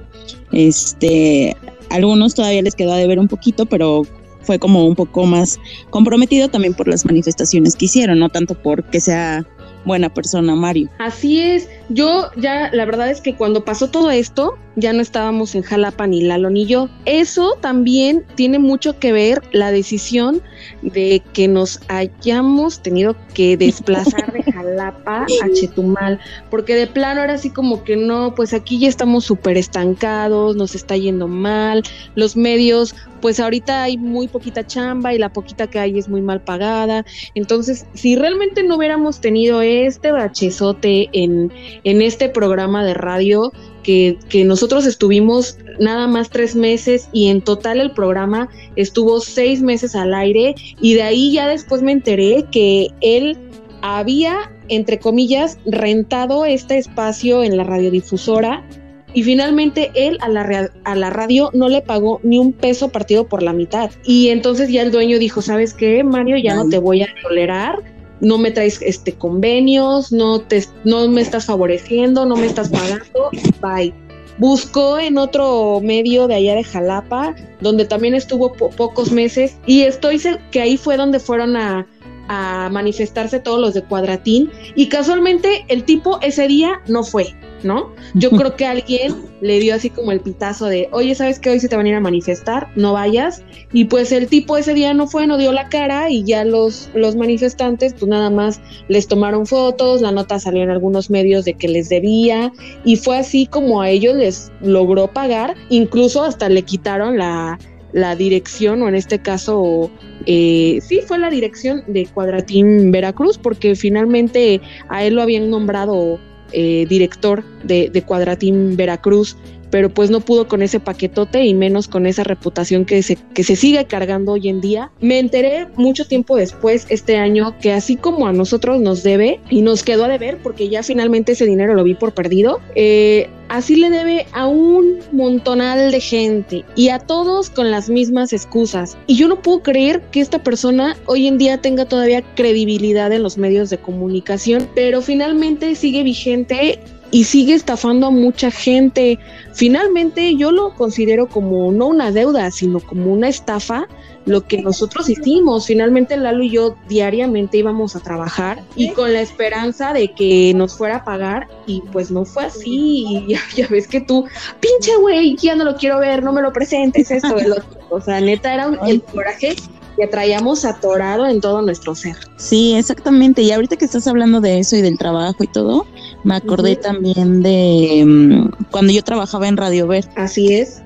Este, 0.51 1.55
algunos 1.89 2.35
todavía 2.35 2.61
les 2.61 2.75
quedó 2.75 2.93
a 2.93 2.97
deber 2.97 3.19
un 3.19 3.27
poquito, 3.27 3.65
pero 3.65 4.03
fue 4.45 4.59
como 4.59 4.85
un 4.85 4.95
poco 4.95 5.25
más 5.25 5.59
comprometido 5.89 6.49
también 6.49 6.73
por 6.73 6.87
las 6.87 7.05
manifestaciones 7.05 7.75
que 7.75 7.85
hicieron, 7.85 8.19
no 8.19 8.29
tanto 8.29 8.55
porque 8.55 8.99
sea 8.99 9.45
buena 9.85 10.13
persona, 10.13 10.55
Mario. 10.55 10.89
Así 10.99 11.39
es, 11.39 11.69
yo 11.89 12.29
ya 12.37 12.69
la 12.71 12.85
verdad 12.85 13.09
es 13.09 13.21
que 13.21 13.35
cuando 13.35 13.63
pasó 13.63 13.89
todo 13.89 14.11
esto, 14.11 14.57
ya 14.75 14.93
no 14.93 15.01
estábamos 15.01 15.55
en 15.55 15.61
Jalapa 15.61 16.07
ni 16.07 16.21
Lalo 16.21 16.49
ni 16.49 16.65
yo. 16.65 16.89
Eso 17.05 17.57
también 17.61 18.25
tiene 18.35 18.59
mucho 18.59 18.99
que 18.99 19.11
ver 19.11 19.41
la 19.51 19.71
decisión 19.71 20.41
de 20.81 21.21
que 21.33 21.47
nos 21.47 21.79
hayamos 21.87 22.81
tenido 22.81 23.15
que 23.33 23.57
desplazar 23.57 24.33
de 24.33 24.43
Jalapa 24.51 25.25
a 25.43 25.49
Chetumal, 25.53 26.19
porque 26.49 26.75
de 26.75 26.87
plano 26.87 27.21
era 27.21 27.33
así 27.33 27.49
como 27.49 27.83
que 27.83 27.95
no, 27.95 28.35
pues 28.35 28.53
aquí 28.53 28.79
ya 28.79 28.87
estamos 28.87 29.25
súper 29.25 29.57
estancados, 29.57 30.55
nos 30.55 30.75
está 30.75 30.97
yendo 30.97 31.27
mal, 31.27 31.83
los 32.15 32.35
medios, 32.35 32.95
pues 33.21 33.39
ahorita 33.39 33.83
hay 33.83 33.97
muy 33.97 34.27
poquita 34.27 34.65
chamba 34.65 35.13
y 35.13 35.17
la 35.17 35.29
poquita 35.29 35.67
que 35.67 35.79
hay 35.79 35.97
es 35.97 36.07
muy 36.09 36.21
mal 36.21 36.41
pagada, 36.41 37.05
entonces 37.33 37.85
si 37.93 38.15
realmente 38.15 38.63
no 38.63 38.75
hubiéramos 38.77 39.19
tenido 39.19 39.61
este 39.61 40.11
bachezote 40.11 41.09
en, 41.11 41.51
en 41.83 42.01
este 42.01 42.29
programa 42.29 42.83
de 42.83 42.93
radio, 42.93 43.51
que, 43.83 44.17
nosotros 44.45 44.85
estuvimos 44.85 45.57
nada 45.79 46.07
más 46.07 46.29
tres 46.29 46.55
meses 46.55 47.09
y 47.13 47.27
en 47.27 47.41
total 47.41 47.79
el 47.79 47.91
programa 47.91 48.49
estuvo 48.75 49.19
seis 49.19 49.61
meses 49.61 49.95
al 49.95 50.13
aire 50.13 50.55
y 50.81 50.93
de 50.93 51.03
ahí 51.03 51.31
ya 51.33 51.47
después 51.47 51.81
me 51.81 51.91
enteré 51.91 52.45
que 52.51 52.87
él 53.01 53.37
había, 53.81 54.51
entre 54.69 54.99
comillas, 54.99 55.59
rentado 55.65 56.45
este 56.45 56.77
espacio 56.77 57.43
en 57.43 57.57
la 57.57 57.63
radiodifusora 57.63 58.65
y 59.13 59.23
finalmente 59.23 59.91
él 59.95 60.17
a 60.21 60.29
la, 60.29 60.71
a 60.83 60.95
la 60.95 61.09
radio 61.09 61.49
no 61.53 61.69
le 61.69 61.81
pagó 61.81 62.19
ni 62.23 62.37
un 62.37 62.51
peso 62.51 62.89
partido 62.89 63.27
por 63.27 63.43
la 63.43 63.53
mitad. 63.53 63.91
Y 64.03 64.29
entonces 64.29 64.69
ya 64.69 64.81
el 64.81 64.91
dueño 64.91 65.19
dijo, 65.19 65.41
¿sabes 65.41 65.73
qué, 65.73 66.03
Mario? 66.03 66.37
Ya 66.37 66.55
no 66.55 66.67
te 66.67 66.79
voy 66.79 67.03
a 67.03 67.07
tolerar 67.23 67.94
no 68.21 68.37
me 68.37 68.51
traes 68.51 68.81
este 68.81 69.13
convenios, 69.13 70.11
no 70.11 70.39
te 70.41 70.63
no 70.83 71.07
me 71.07 71.21
estás 71.21 71.45
favoreciendo, 71.45 72.25
no 72.25 72.35
me 72.35 72.45
estás 72.45 72.69
pagando, 72.69 73.29
bye. 73.61 73.93
Buscó 74.37 74.99
en 74.99 75.17
otro 75.17 75.79
medio 75.81 76.27
de 76.27 76.35
allá 76.35 76.55
de 76.55 76.63
Jalapa, 76.63 77.35
donde 77.61 77.85
también 77.85 78.15
estuvo 78.15 78.51
pocos 78.53 79.11
meses, 79.11 79.57
y 79.65 79.83
estoy 79.83 80.21
que 80.51 80.61
ahí 80.61 80.75
fue 80.75 80.97
donde 80.97 81.19
fueron 81.19 81.55
a, 81.55 81.87
a 82.27 82.69
manifestarse 82.69 83.39
todos 83.39 83.61
los 83.61 83.73
de 83.73 83.83
Cuadratín, 83.83 84.51
y 84.75 84.89
casualmente 84.89 85.65
el 85.69 85.85
tipo 85.85 86.19
ese 86.21 86.47
día 86.47 86.81
no 86.87 87.03
fue. 87.03 87.33
¿No? 87.65 87.93
Yo 88.13 88.31
creo 88.31 88.55
que 88.55 88.65
alguien 88.65 89.15
le 89.41 89.59
dio 89.59 89.75
así 89.75 89.89
como 89.89 90.11
el 90.11 90.21
pitazo 90.21 90.67
de, 90.67 90.87
oye, 90.91 91.15
¿sabes 91.15 91.39
que 91.39 91.49
hoy 91.49 91.59
se 91.59 91.67
te 91.67 91.75
van 91.75 91.85
a 91.85 91.89
ir 91.89 91.95
a 91.95 91.99
manifestar? 91.99 92.69
No 92.75 92.93
vayas. 92.93 93.43
Y 93.73 93.85
pues 93.85 94.11
el 94.11 94.27
tipo 94.27 94.55
ese 94.55 94.73
día 94.73 94.93
no 94.93 95.07
fue, 95.07 95.27
no 95.27 95.37
dio 95.37 95.51
la 95.51 95.67
cara 95.69 96.09
y 96.09 96.23
ya 96.23 96.45
los, 96.45 96.89
los 96.93 97.15
manifestantes 97.15 97.93
pues 97.93 98.07
nada 98.07 98.29
más 98.29 98.61
les 98.87 99.07
tomaron 99.07 99.45
fotos, 99.45 100.01
la 100.01 100.11
nota 100.11 100.39
salió 100.39 100.63
en 100.63 100.69
algunos 100.69 101.09
medios 101.09 101.45
de 101.45 101.55
que 101.55 101.67
les 101.67 101.89
debía 101.89 102.53
y 102.85 102.95
fue 102.95 103.17
así 103.17 103.47
como 103.47 103.81
a 103.81 103.89
ellos 103.89 104.15
les 104.15 104.51
logró 104.61 105.07
pagar, 105.07 105.55
incluso 105.69 106.23
hasta 106.23 106.47
le 106.49 106.61
quitaron 106.61 107.17
la, 107.17 107.59
la 107.95 108.15
dirección 108.15 108.81
o 108.81 108.89
en 108.89 108.95
este 108.95 109.19
caso 109.19 109.89
eh, 110.25 110.79
sí 110.81 110.99
fue 111.05 111.17
la 111.17 111.29
dirección 111.29 111.83
de 111.87 112.05
Cuadratín 112.05 112.91
Veracruz 112.91 113.37
porque 113.37 113.75
finalmente 113.75 114.61
a 114.89 115.03
él 115.05 115.15
lo 115.15 115.21
habían 115.21 115.49
nombrado 115.49 116.19
eh, 116.51 116.85
director 116.87 117.43
de, 117.63 117.89
de 117.89 118.01
Cuadratín 118.03 118.77
Veracruz, 118.77 119.37
pero 119.75 119.89
pues 119.89 120.09
no 120.09 120.21
pudo 120.21 120.47
con 120.47 120.61
ese 120.61 120.79
paquetote 120.79 121.43
y 121.43 121.53
menos 121.53 121.89
con 121.89 122.05
esa 122.05 122.23
reputación 122.23 122.85
que 122.85 123.03
se, 123.03 123.17
que 123.33 123.43
se 123.43 123.57
sigue 123.57 123.83
cargando 123.83 124.31
hoy 124.31 124.47
en 124.47 124.61
día. 124.61 124.89
Me 125.01 125.19
enteré 125.19 125.67
mucho 125.75 126.07
tiempo 126.07 126.37
después, 126.37 126.85
este 126.87 127.17
año, 127.17 127.53
que 127.59 127.73
así 127.73 127.97
como 127.97 128.25
a 128.25 128.31
nosotros 128.31 128.79
nos 128.79 129.03
debe 129.03 129.41
y 129.49 129.63
nos 129.63 129.83
quedó 129.83 130.05
a 130.05 130.07
deber 130.07 130.37
porque 130.41 130.69
ya 130.69 130.81
finalmente 130.81 131.33
ese 131.33 131.45
dinero 131.45 131.73
lo 131.73 131.83
vi 131.83 131.93
por 131.93 132.13
perdido, 132.13 132.61
eh, 132.73 133.29
así 133.49 133.75
le 133.75 133.89
debe 133.89 134.27
a 134.31 134.47
un 134.47 134.99
montonal 135.11 135.91
de 135.91 135.99
gente 135.99 136.63
y 136.77 136.87
a 136.87 136.99
todos 136.99 137.49
con 137.49 137.69
las 137.69 137.89
mismas 137.89 138.31
excusas. 138.31 138.97
Y 139.07 139.17
yo 139.17 139.27
no 139.27 139.41
puedo 139.41 139.61
creer 139.61 140.03
que 140.09 140.21
esta 140.21 140.41
persona 140.41 140.95
hoy 141.05 141.27
en 141.27 141.37
día 141.37 141.59
tenga 141.59 141.83
todavía 141.83 142.21
credibilidad 142.35 143.11
en 143.11 143.23
los 143.23 143.37
medios 143.37 143.69
de 143.69 143.77
comunicación, 143.77 144.69
pero 144.73 145.01
finalmente 145.01 145.75
sigue 145.75 146.03
vigente 146.03 146.79
y 147.15 147.23
sigue 147.23 147.53
estafando 147.53 148.07
a 148.07 148.11
mucha 148.11 148.51
gente. 148.51 149.19
Finalmente 149.53 150.35
yo 150.35 150.51
lo 150.51 150.73
considero 150.73 151.27
como 151.27 151.71
no 151.71 151.87
una 151.87 152.11
deuda, 152.11 152.51
sino 152.51 152.81
como 152.81 153.13
una 153.13 153.29
estafa 153.29 153.87
lo 154.25 154.45
que 154.45 154.61
nosotros 154.61 155.07
hicimos. 155.07 155.67
Finalmente 155.67 156.17
Lalo 156.17 156.43
y 156.43 156.49
yo 156.49 156.75
diariamente 156.89 157.59
íbamos 157.59 157.95
a 157.95 158.01
trabajar 158.01 158.61
y 158.75 158.89
con 158.89 159.13
la 159.13 159.21
esperanza 159.21 159.93
de 159.93 160.13
que 160.13 160.51
nos 160.57 160.75
fuera 160.77 160.97
a 160.97 161.05
pagar 161.05 161.47
y 161.65 161.81
pues 161.93 162.11
no 162.11 162.25
fue 162.25 162.47
así. 162.47 163.05
Y 163.07 163.37
ya, 163.55 163.67
ves 163.69 163.87
que 163.87 164.01
tú, 164.01 164.25
pinche 164.59 164.97
güey, 164.97 165.37
ya 165.37 165.55
no 165.55 165.63
lo 165.63 165.77
quiero 165.77 165.99
ver, 165.99 166.21
no 166.21 166.33
me 166.33 166.41
lo 166.41 166.51
presentes, 166.51 167.11
esto, 167.11 167.37
el 167.37 167.53
otro. 167.53 167.79
O 167.91 168.01
sea, 168.01 168.19
neta 168.19 168.53
era 168.53 168.67
un, 168.67 168.77
el 168.85 169.01
coraje 169.01 169.55
que 169.95 170.07
traíamos 170.07 170.65
atorado 170.65 171.25
en 171.25 171.39
todo 171.39 171.61
nuestro 171.61 171.95
ser. 171.95 172.17
Sí, 172.35 172.75
exactamente. 172.75 173.41
Y 173.41 173.53
ahorita 173.53 173.77
que 173.77 173.85
estás 173.85 174.05
hablando 174.05 174.41
de 174.41 174.59
eso 174.59 174.75
y 174.75 174.81
del 174.81 174.97
trabajo 174.97 175.45
y 175.45 175.47
todo, 175.47 175.85
me 176.25 176.35
acordé 176.35 176.75
también 176.75 177.41
de 177.41 178.03
mm, 178.05 178.65
cuando 178.71 178.91
yo 178.91 179.01
trabajaba 179.03 179.47
en 179.47 179.55
Radio 179.55 179.87
Ver. 179.87 180.05
Así 180.15 180.53
es 180.53 180.81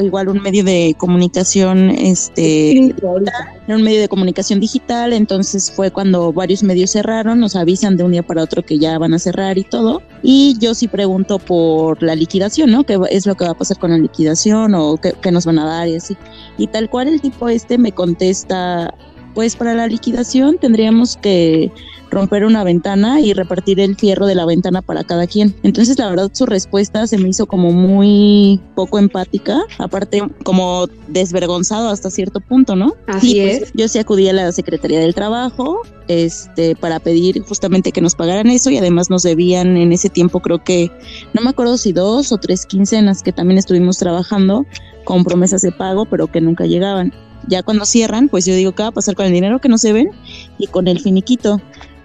igual 0.00 0.28
un 0.28 0.42
medio 0.42 0.64
de 0.64 0.94
comunicación, 0.96 1.90
este, 1.90 2.94
era 2.96 3.76
un 3.76 3.82
medio 3.82 4.00
de 4.00 4.08
comunicación 4.08 4.60
digital, 4.60 5.12
entonces 5.12 5.70
fue 5.70 5.90
cuando 5.90 6.32
varios 6.32 6.62
medios 6.62 6.92
cerraron, 6.92 7.40
nos 7.40 7.56
avisan 7.56 7.96
de 7.96 8.04
un 8.04 8.12
día 8.12 8.22
para 8.22 8.42
otro 8.42 8.62
que 8.62 8.78
ya 8.78 8.98
van 8.98 9.14
a 9.14 9.18
cerrar 9.18 9.58
y 9.58 9.64
todo, 9.64 10.02
y 10.22 10.56
yo 10.58 10.74
sí 10.74 10.88
pregunto 10.88 11.38
por 11.38 12.02
la 12.02 12.14
liquidación, 12.14 12.70
¿no? 12.70 12.84
¿Qué 12.84 12.98
es 13.10 13.26
lo 13.26 13.34
que 13.34 13.44
va 13.44 13.52
a 13.52 13.58
pasar 13.58 13.78
con 13.78 13.90
la 13.90 13.98
liquidación 13.98 14.74
o 14.74 14.96
qué, 14.96 15.14
qué 15.20 15.32
nos 15.32 15.46
van 15.46 15.58
a 15.58 15.66
dar 15.66 15.88
y 15.88 15.96
así? 15.96 16.16
Y 16.58 16.68
tal 16.68 16.88
cual 16.88 17.08
el 17.08 17.20
tipo 17.20 17.48
este 17.48 17.78
me 17.78 17.92
contesta, 17.92 18.94
pues 19.34 19.56
para 19.56 19.74
la 19.74 19.86
liquidación 19.86 20.58
tendríamos 20.58 21.16
que 21.16 21.72
romper 22.10 22.44
una 22.44 22.64
ventana 22.64 23.20
y 23.20 23.32
repartir 23.32 23.80
el 23.80 23.96
fierro 23.96 24.26
de 24.26 24.34
la 24.34 24.46
ventana 24.46 24.82
para 24.82 25.04
cada 25.04 25.26
quien. 25.26 25.54
Entonces, 25.62 25.98
la 25.98 26.08
verdad, 26.08 26.30
su 26.32 26.46
respuesta 26.46 27.06
se 27.06 27.18
me 27.18 27.28
hizo 27.28 27.46
como 27.46 27.72
muy 27.72 28.60
poco 28.74 28.98
empática, 28.98 29.64
aparte 29.78 30.22
como 30.44 30.86
desvergonzado 31.08 31.88
hasta 31.88 32.10
cierto 32.10 32.40
punto, 32.40 32.76
¿no? 32.76 32.94
Así 33.06 33.40
pues, 33.40 33.62
es. 33.62 33.72
Yo 33.74 33.88
sí 33.88 33.98
acudí 33.98 34.28
a 34.28 34.32
la 34.32 34.52
Secretaría 34.52 35.00
del 35.00 35.14
Trabajo 35.14 35.82
este, 36.08 36.76
para 36.76 37.00
pedir 37.00 37.40
justamente 37.42 37.92
que 37.92 38.00
nos 38.00 38.14
pagaran 38.14 38.48
eso 38.48 38.70
y 38.70 38.78
además 38.78 39.10
nos 39.10 39.22
debían 39.22 39.76
en 39.76 39.92
ese 39.92 40.08
tiempo 40.08 40.40
creo 40.40 40.62
que, 40.62 40.90
no 41.34 41.42
me 41.42 41.50
acuerdo 41.50 41.78
si 41.78 41.92
dos 41.92 42.32
o 42.32 42.38
tres 42.38 42.66
quincenas 42.66 43.22
que 43.22 43.32
también 43.32 43.58
estuvimos 43.58 43.98
trabajando 43.98 44.66
con 45.04 45.24
promesas 45.24 45.62
de 45.62 45.72
pago, 45.72 46.04
pero 46.06 46.26
que 46.30 46.40
nunca 46.40 46.66
llegaban. 46.66 47.12
Ya 47.48 47.62
cuando 47.62 47.84
cierran, 47.84 48.28
pues 48.28 48.44
yo 48.44 48.54
digo, 48.54 48.72
¿qué 48.72 48.82
va 48.82 48.88
a 48.88 48.92
pasar 48.92 49.14
con 49.14 49.26
el 49.26 49.32
dinero 49.32 49.60
que 49.60 49.68
no 49.68 49.78
se 49.78 49.92
ven 49.92 50.10
y 50.58 50.66
con 50.66 50.88
el 50.88 51.00
finiquito? 51.00 51.60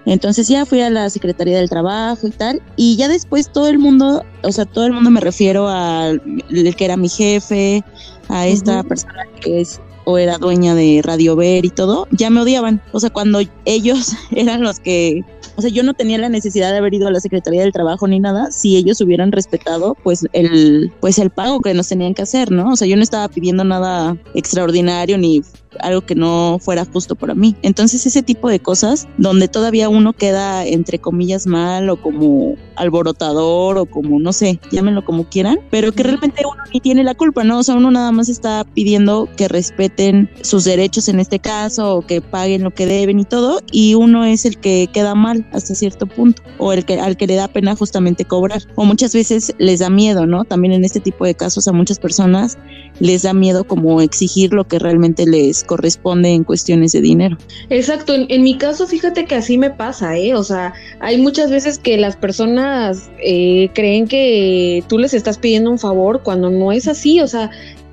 Entonces 0.06 0.48
ya 0.48 0.66
fui 0.66 0.82
a 0.82 0.90
la 0.90 1.10
Secretaría 1.10 1.58
del 1.58 1.70
Trabajo 1.70 2.28
y 2.28 2.32
tal, 2.32 2.62
y 2.76 2.96
ya 2.96 3.08
después 3.08 3.52
todo 3.52 3.68
el 3.68 3.80
mundo, 3.80 4.24
o 4.44 4.52
sea, 4.52 4.66
todo 4.66 4.86
el 4.86 4.94
mundo 4.94 5.12
me 5.12 5.22
refiero 5.22 5.68
al 5.68 6.22
que 6.50 6.86
era 6.86 6.98
mi 6.98 7.10
jefe, 7.10 7.84
a 8.30 8.48
esta 8.48 8.84
persona 8.84 9.26
que 9.42 9.62
es 9.62 9.80
o 10.06 10.18
era 10.18 10.38
dueña 10.38 10.74
de 10.74 11.02
Radio 11.04 11.36
Ver 11.36 11.66
y 11.66 11.70
todo, 11.70 12.08
ya 12.12 12.30
me 12.30 12.42
odiaban. 12.42 12.82
O 12.92 13.00
sea, 13.00 13.10
cuando 13.10 13.40
ellos 13.66 14.14
eran 14.32 14.62
los 14.62 14.80
que 14.80 15.24
o 15.58 15.62
sea, 15.62 15.70
yo 15.70 15.84
no 15.84 15.94
tenía 15.94 16.18
la 16.18 16.30
necesidad 16.30 16.72
de 16.72 16.78
haber 16.78 16.94
ido 16.94 17.08
a 17.08 17.12
la 17.12 17.20
Secretaría 17.20 17.62
del 17.62 17.74
Trabajo 17.74 18.08
ni 18.08 18.20
nada 18.20 18.52
si 18.52 18.78
ellos 18.78 19.02
hubieran 19.02 19.32
respetado 19.32 19.96
pues 20.02 20.26
el 20.34 20.92
pues 21.02 21.20
el 21.20 21.30
pago 21.30 21.60
que 21.60 21.74
nos 21.74 21.88
tenían 21.88 22.14
que 22.14 22.22
hacer, 22.22 22.52
¿no? 22.52 22.72
O 22.72 22.76
sea, 22.76 22.88
yo 22.88 22.96
no 22.96 23.04
estaba 23.04 23.28
pidiendo 23.28 23.64
nada 23.64 24.18
extraordinario 24.34 25.18
ni 25.18 25.42
algo 25.80 26.02
que 26.02 26.16
no 26.16 26.58
fuera 26.60 26.86
justo 26.86 27.16
para 27.16 27.36
mí. 27.36 27.56
Entonces 27.62 28.06
ese 28.06 28.24
tipo 28.24 28.50
de 28.50 28.60
cosas 28.60 29.08
donde 29.18 29.48
todavía 29.48 29.90
uno 29.90 30.14
queda 30.14 30.66
entre 30.66 31.00
comillas 31.00 31.48
mal 31.48 31.90
o 31.90 32.02
como 32.02 32.56
alborotador 32.76 33.78
o 33.78 33.86
como 33.86 34.20
no 34.20 34.34
sé, 34.34 34.60
llámenlo 34.72 35.06
como 35.06 35.26
quieran, 35.26 35.60
pero 35.70 35.92
que 35.92 36.04
realmente 36.04 36.44
uno 36.46 36.64
ni 36.74 36.80
tiene 36.80 37.04
la 37.04 37.16
culpa, 37.16 37.44
¿no? 37.44 37.60
O 37.60 37.64
sea, 37.64 37.76
uno 37.76 37.92
nada 37.92 38.12
más 38.12 38.30
está 38.30 38.64
pidiendo 38.64 39.30
que 39.38 39.48
respeten 39.48 40.30
sus 40.42 40.64
derechos 40.64 41.08
en 41.08 41.20
este 41.20 41.40
caso 41.40 41.98
o 41.98 42.02
que 42.02 42.22
paguen 42.22 42.64
lo 42.64 42.72
que 42.72 42.86
deben 42.86 43.20
y 43.20 43.26
todo 43.26 43.60
y 43.72 43.96
uno 43.96 44.26
es 44.26 44.46
el 44.46 44.58
que 44.58 44.90
queda 44.92 45.16
mal 45.16 45.48
hasta 45.52 45.76
cierto 45.76 46.08
punto 46.08 46.42
o 46.58 46.74
el 46.74 46.86
que 46.86 47.00
al 47.00 47.18
que 47.18 47.28
le 47.28 47.36
da 47.36 47.48
pena 47.48 47.76
justamente 47.76 48.26
cobrar 48.26 48.64
o 48.76 48.86
muchas 48.86 49.14
veces 49.14 49.54
les 49.58 49.80
da 49.80 49.90
miedo, 49.90 50.26
¿no? 50.26 50.44
También 50.46 50.74
en 50.74 50.84
este 50.84 51.00
tipo 51.00 51.26
de 51.26 51.36
casos 51.36 51.68
a 51.68 51.72
muchas 51.72 52.00
personas 52.00 52.58
les 53.02 53.24
da 53.24 53.34
miedo 53.34 53.64
como 53.64 54.00
exigir 54.00 54.54
lo 54.54 54.66
que 54.66 54.78
realmente 54.78 55.26
les 55.26 55.64
corresponde 55.64 56.30
en 56.30 56.44
cuestiones 56.44 56.92
de 56.92 57.02
dinero. 57.02 57.38
Exacto, 57.70 58.14
en, 58.16 58.44
mi 58.44 58.58
caso 58.58 58.88
fíjate 58.88 59.26
que 59.26 59.36
así 59.36 59.58
me 59.58 59.72
pasa, 59.72 60.18
¿eh? 60.18 60.36
O 60.36 60.44
sea, 60.44 60.74
hay 61.00 61.18
muchas 61.18 61.50
veces 61.50 61.80
que 61.80 61.98
las 61.98 62.16
personas 62.16 63.10
eh, 63.24 63.70
creen 63.74 64.08
que 64.08 64.84
tú 64.88 65.00
les 65.00 65.16
estás 65.16 65.40
pidiendo 65.40 65.72
un 65.72 65.80
favor 65.80 66.22
cuando 66.24 66.52
no 66.52 66.72
es 66.72 66.88
así, 66.88 67.20
o 67.22 67.28
sea, 67.28 67.50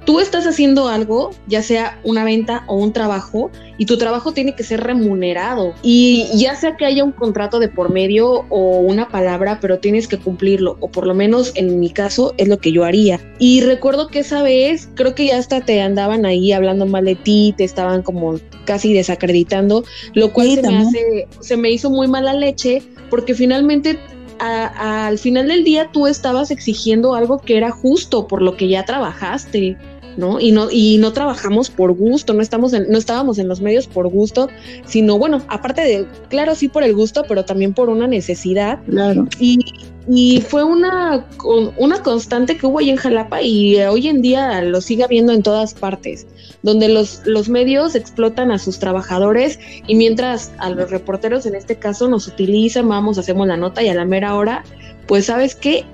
tú 0.09 0.21
estás 0.21 0.47
haciendo 0.47 0.89
algo, 0.89 1.33
ya 1.49 1.63
sea 1.63 2.01
una 2.03 2.25
venta 2.25 2.65
o 2.67 2.77
un 2.77 2.95
trabajo, 2.95 3.51
y 3.77 3.85
tu 3.85 3.99
trabajo 3.99 4.33
tiene 4.33 4.55
que 4.55 4.63
ser 4.63 4.81
remunerado. 4.81 5.75
Y 5.83 6.31
ya 6.33 6.57
sea 6.57 6.79
que 6.79 6.87
haya 6.87 7.05
un 7.05 7.13
contrato 7.13 7.59
de 7.59 7.69
por 7.69 7.93
medio 7.93 8.47
o 8.49 8.79
una 8.79 9.11
palabra, 9.11 9.59
pero 9.61 9.81
tienes 9.81 10.09
que 10.09 10.19
cumplirlo, 10.19 10.79
o 10.81 10.89
por 10.91 11.07
lo 11.07 11.13
menos 11.13 11.53
en 11.57 11.79
mi 11.79 11.91
caso 11.91 12.33
es 12.39 12.49
lo 12.49 12.57
que 12.57 12.73
yo 12.73 12.85
haría. 12.85 13.21
Y 13.39 13.61
recuerdo 13.61 14.09
que 14.09 14.21
esa 14.21 14.43
vez, 14.43 14.89
creo 14.95 15.15
que 15.15 15.27
ya 15.27 15.37
hasta 15.37 15.61
te 15.61 15.83
andaban 15.83 16.25
ahí 16.25 16.53
hablando 16.53 16.87
mal 16.87 17.05
de 17.05 17.15
ti, 17.15 17.53
te 17.59 17.65
estaban 17.65 18.03
como 18.03 18.41
casi 18.65 18.95
desacreditando, 18.95 19.85
lo 20.15 20.33
cual 20.33 20.55
se, 20.55 20.63
me 20.63 20.79
hace, 20.79 21.29
se 21.41 21.59
me 21.59 21.71
hizo 21.71 21.91
muy 21.91 22.09
mala 22.09 22.33
leche, 22.33 22.83
porque 23.11 23.35
finalmente 23.35 23.99
al 24.39 25.19
final 25.19 25.49
del 25.49 25.65
día 25.65 25.91
tú 25.93 26.07
estabas 26.07 26.51
exigiendo 26.51 27.15
algo 27.15 27.39
que 27.39 27.57
era 27.57 27.71
justo 27.71 28.27
por 28.27 28.43
lo 28.43 28.57
que 28.57 28.69
ya 28.69 28.85
trabajaste. 28.85 29.77
¿No? 30.19 30.41
Y 30.41 30.51
no, 30.51 30.69
y 30.71 30.99
no 30.99 31.13
trabajamos 31.13 31.71
por 31.71 31.93
gusto, 31.93 32.35
no 32.35 32.43
estamos 32.43 32.73
no 32.73 32.99
estábamos 32.99 33.39
en 33.39 33.47
los 33.47 33.61
medios 33.61 33.87
por 33.87 34.09
gusto, 34.09 34.49
sino 34.85 35.17
bueno, 35.17 35.41
aparte 35.49 35.83
de, 35.83 36.07
claro, 36.29 36.57
sí 36.57 36.69
por 36.69 36.83
el 36.83 36.93
gusto, 36.93 37.25
pero 37.29 37.45
también 37.45 37.73
por 37.73 37.89
una 37.89 38.09
necesidad. 38.09 38.81
Claro. 38.85 39.29
Y, 39.39 39.61
y 40.09 40.41
fue 40.41 40.65
una, 40.65 41.25
una 41.77 42.03
constante 42.03 42.57
que 42.57 42.67
hubo 42.67 42.81
ahí 42.81 42.91
en 42.91 42.97
Jalapa 42.97 43.43
y 43.43 43.77
hoy 43.83 44.09
en 44.09 44.21
día 44.21 44.61
lo 44.63 44.81
sigue 44.81 45.05
habiendo 45.05 45.33
en 45.33 45.45
todas 45.45 45.73
partes, 45.73 46.27
donde 46.63 46.89
los, 46.89 47.23
los 47.25 47.49
medios 47.49 47.95
explotan 47.95 48.51
a 48.51 48.59
sus 48.59 48.81
trabajadores 48.81 49.61
y 49.87 49.95
mientras 49.95 50.51
a 50.59 50.71
los 50.71 50.91
reporteros 50.91 51.47
en 51.47 51.55
este 51.55 51.77
caso 51.77 52.09
nos 52.09 52.27
utilizan, 52.27 52.89
vamos, 52.89 53.19
hacemos 53.19 53.47
la 53.47 53.57
nota 53.57 53.85
y 53.85 53.89
a 53.89 53.95
la 53.95 54.05
mera 54.05 54.35
hora, 54.35 54.65
pues 55.07 55.27
sabes 55.27 55.55
que 55.55 55.85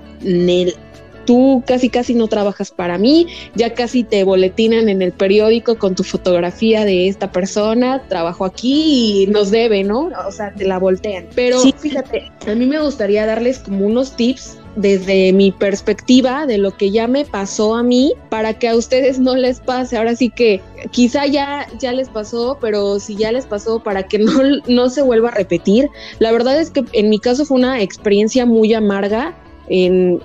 tú 1.25 1.63
casi 1.65 1.89
casi 1.89 2.13
no 2.13 2.27
trabajas 2.27 2.71
para 2.71 2.97
mí, 2.97 3.27
ya 3.55 3.73
casi 3.73 4.03
te 4.03 4.23
boletinan 4.23 4.89
en 4.89 5.01
el 5.01 5.11
periódico 5.11 5.77
con 5.77 5.95
tu 5.95 6.03
fotografía 6.03 6.85
de 6.85 7.07
esta 7.07 7.31
persona, 7.31 8.03
trabajo 8.07 8.45
aquí 8.45 9.23
y 9.23 9.27
nos 9.27 9.51
debe, 9.51 9.83
¿no? 9.83 10.09
O 10.27 10.31
sea, 10.31 10.53
te 10.53 10.65
la 10.65 10.79
voltean. 10.79 11.27
Pero 11.35 11.59
fíjate, 11.59 12.31
a 12.47 12.55
mí 12.55 12.65
me 12.65 12.79
gustaría 12.79 13.25
darles 13.25 13.59
como 13.59 13.85
unos 13.85 14.15
tips 14.15 14.57
desde 14.75 15.31
mi 15.33 15.51
perspectiva 15.51 16.45
de 16.45 16.57
lo 16.57 16.75
que 16.75 16.91
ya 16.91 17.07
me 17.07 17.25
pasó 17.25 17.75
a 17.75 17.83
mí 17.83 18.13
para 18.29 18.53
que 18.53 18.67
a 18.67 18.75
ustedes 18.75 19.19
no 19.19 19.35
les 19.35 19.59
pase. 19.59 19.97
Ahora 19.97 20.15
sí 20.15 20.29
que 20.29 20.61
quizá 20.91 21.25
ya, 21.25 21.67
ya 21.79 21.91
les 21.93 22.09
pasó, 22.09 22.57
pero 22.59 22.99
si 22.99 23.15
ya 23.15 23.31
les 23.31 23.45
pasó 23.45 23.81
para 23.81 24.03
que 24.03 24.19
no, 24.19 24.33
no 24.67 24.89
se 24.89 25.01
vuelva 25.01 25.29
a 25.29 25.33
repetir. 25.33 25.89
La 26.19 26.31
verdad 26.31 26.59
es 26.59 26.71
que 26.71 26.83
en 26.93 27.09
mi 27.09 27.19
caso 27.19 27.45
fue 27.45 27.57
una 27.57 27.81
experiencia 27.81 28.45
muy 28.45 28.73
amarga 28.73 29.33
en, 29.69 30.21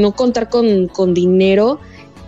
no 0.00 0.12
contar 0.12 0.48
con, 0.48 1.14
dinero 1.14 1.78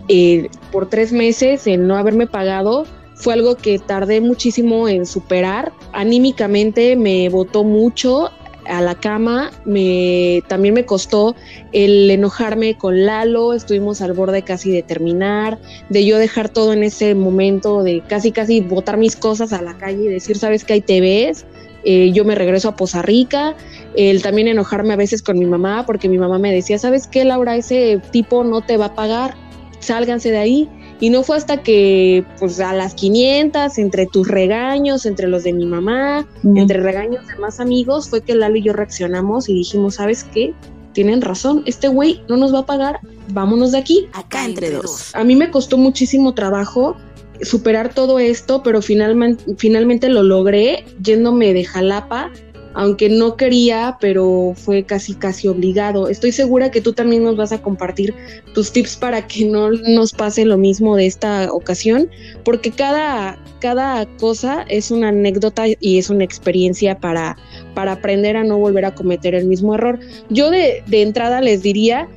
eh, 0.09 0.49
por 0.73 0.89
tres 0.89 1.13
meses, 1.13 1.67
en 1.67 1.87
no 1.87 1.97
haberme 1.97 2.27
pagado, 2.27 2.85
fue 3.15 3.35
algo 3.35 3.57
que 3.57 3.79
tardé 3.79 4.21
muchísimo 4.21 4.89
en 4.89 5.07
superar. 5.07 5.73
Anímicamente 5.93 6.97
me 6.97 7.29
botó 7.29 7.65
mucho 7.65 8.31
a 8.67 8.81
la 8.81 8.95
cama, 8.95 9.51
me, 9.65 10.43
también 10.49 10.75
me 10.75 10.87
costó 10.87 11.35
el 11.73 12.11
enojarme 12.11 12.77
con 12.77 13.05
Lalo, 13.05 13.53
estuvimos 13.53 14.01
al 14.01 14.13
borde 14.13 14.43
casi 14.43 14.71
de 14.71 14.83
terminar, 14.83 15.59
de 15.89 16.05
yo 16.05 16.19
dejar 16.19 16.49
todo 16.49 16.73
en 16.73 16.85
ese 16.85 17.15
momento, 17.15 17.83
de 17.83 18.03
casi 18.07 18.33
casi 18.33 18.61
botar 18.61 18.97
mis 18.97 19.17
cosas 19.17 19.53
a 19.53 19.61
la 19.61 19.77
calle 19.77 20.05
y 20.05 20.09
decir, 20.09 20.39
sabes 20.39 20.65
que 20.65 20.75
ahí 20.75 20.81
te 20.81 21.01
ves, 21.01 21.47
eh, 21.85 22.13
yo 22.13 22.25
me 22.25 22.35
regreso 22.35 22.69
a 22.69 22.77
Poza 22.77 23.03
Rica, 23.03 23.57
el 23.95 24.23
también 24.23 24.49
enojarme 24.49 24.93
a 24.93 24.97
veces 24.97 25.23
con 25.23 25.39
mi 25.39 25.47
mamá, 25.47 25.85
porque 25.87 26.09
mi 26.09 26.19
mamá 26.19 26.39
me 26.39 26.53
decía, 26.53 26.79
¿sabes 26.79 27.07
qué, 27.07 27.25
Laura? 27.25 27.57
Ese 27.57 28.01
tipo 28.11 28.45
no 28.45 28.61
te 28.61 28.77
va 28.77 28.87
a 28.87 28.95
pagar, 28.95 29.35
sálganse 29.81 30.31
de 30.31 30.39
ahí. 30.39 30.69
Y 31.03 31.09
no 31.09 31.23
fue 31.23 31.39
hasta 31.39 31.63
que, 31.63 32.27
pues 32.39 32.61
a 32.61 32.75
las 32.75 32.93
500, 32.93 33.79
entre 33.79 34.07
tus 34.07 34.29
regaños, 34.29 35.07
entre 35.07 35.29
los 35.29 35.45
de 35.45 35.55
mi 35.55 35.65
mamá, 35.65 36.27
entre 36.45 36.79
regaños 36.81 37.27
de 37.27 37.37
más 37.37 37.59
amigos, 37.59 38.11
fue 38.11 38.21
que 38.21 38.35
Lalo 38.35 38.57
y 38.57 38.63
yo 38.63 38.75
reaccionamos 38.75 39.49
y 39.49 39.55
dijimos, 39.55 39.95
¿sabes 39.95 40.25
qué? 40.25 40.53
Tienen 40.93 41.23
razón, 41.23 41.63
este 41.65 41.89
güey 41.89 42.21
no 42.29 42.37
nos 42.37 42.53
va 42.53 42.61
a 42.61 42.67
pagar, 42.67 43.01
vámonos 43.29 43.73
de 43.73 43.79
aquí. 43.79 44.09
Acá 44.13 44.45
entre 44.45 44.71
dos. 44.73 45.15
A 45.15 45.25
mí 45.25 45.37
me 45.37 45.51
costó 45.51 45.79
muchísimo 45.79 46.35
trabajo 46.35 46.97
superar 47.43 47.95
todo 47.95 48.19
esto, 48.19 48.63
pero 48.63 48.83
finalmente, 48.83 50.09
lo 50.09 50.23
logré 50.23 50.85
yéndome 51.03 51.55
de 51.55 51.65
Jalapa, 51.65 52.31
aunque 52.73 53.09
no 53.09 53.37
quería, 53.37 53.97
pero 54.01 54.53
fue 54.55 54.85
casi 54.85 55.15
casi 55.15 55.49
obligado. 55.49 56.09
Estoy 56.09 56.31
segura 56.31 56.71
que 56.71 56.81
tú 56.81 56.93
también 56.93 57.25
nos 57.25 57.37
vas 57.37 57.51
a 57.51 57.63
compartir 57.63 58.15
tus 58.55 58.71
tips 58.71 58.97
para 58.97 59.27
que 59.27 59.45
no 59.45 59.71
nos 59.71 60.13
pase 60.13 60.45
lo 60.45 60.57
mismo 60.57 60.97
de 60.97 61.07
esta 61.07 61.53
ocasión, 61.53 62.09
porque 62.45 62.71
cada, 62.71 63.43
cada 63.61 64.07
cosa 64.19 64.65
es 64.69 64.93
una 64.93 65.09
anécdota 65.09 65.65
y 65.67 65.99
es 65.99 66.11
una 66.11 66.23
experiencia 66.23 66.99
para, 67.01 67.37
para 67.75 67.93
aprender 67.93 68.37
a 68.37 68.45
no 68.45 68.59
volver 68.59 68.85
a 68.85 68.95
cometer 68.95 69.35
el 69.35 69.47
mismo 69.47 69.75
error. 69.75 69.99
Yo 70.29 70.51
de 70.51 70.83
entrada 70.91 71.41
les 71.41 71.63
diría 71.63 72.09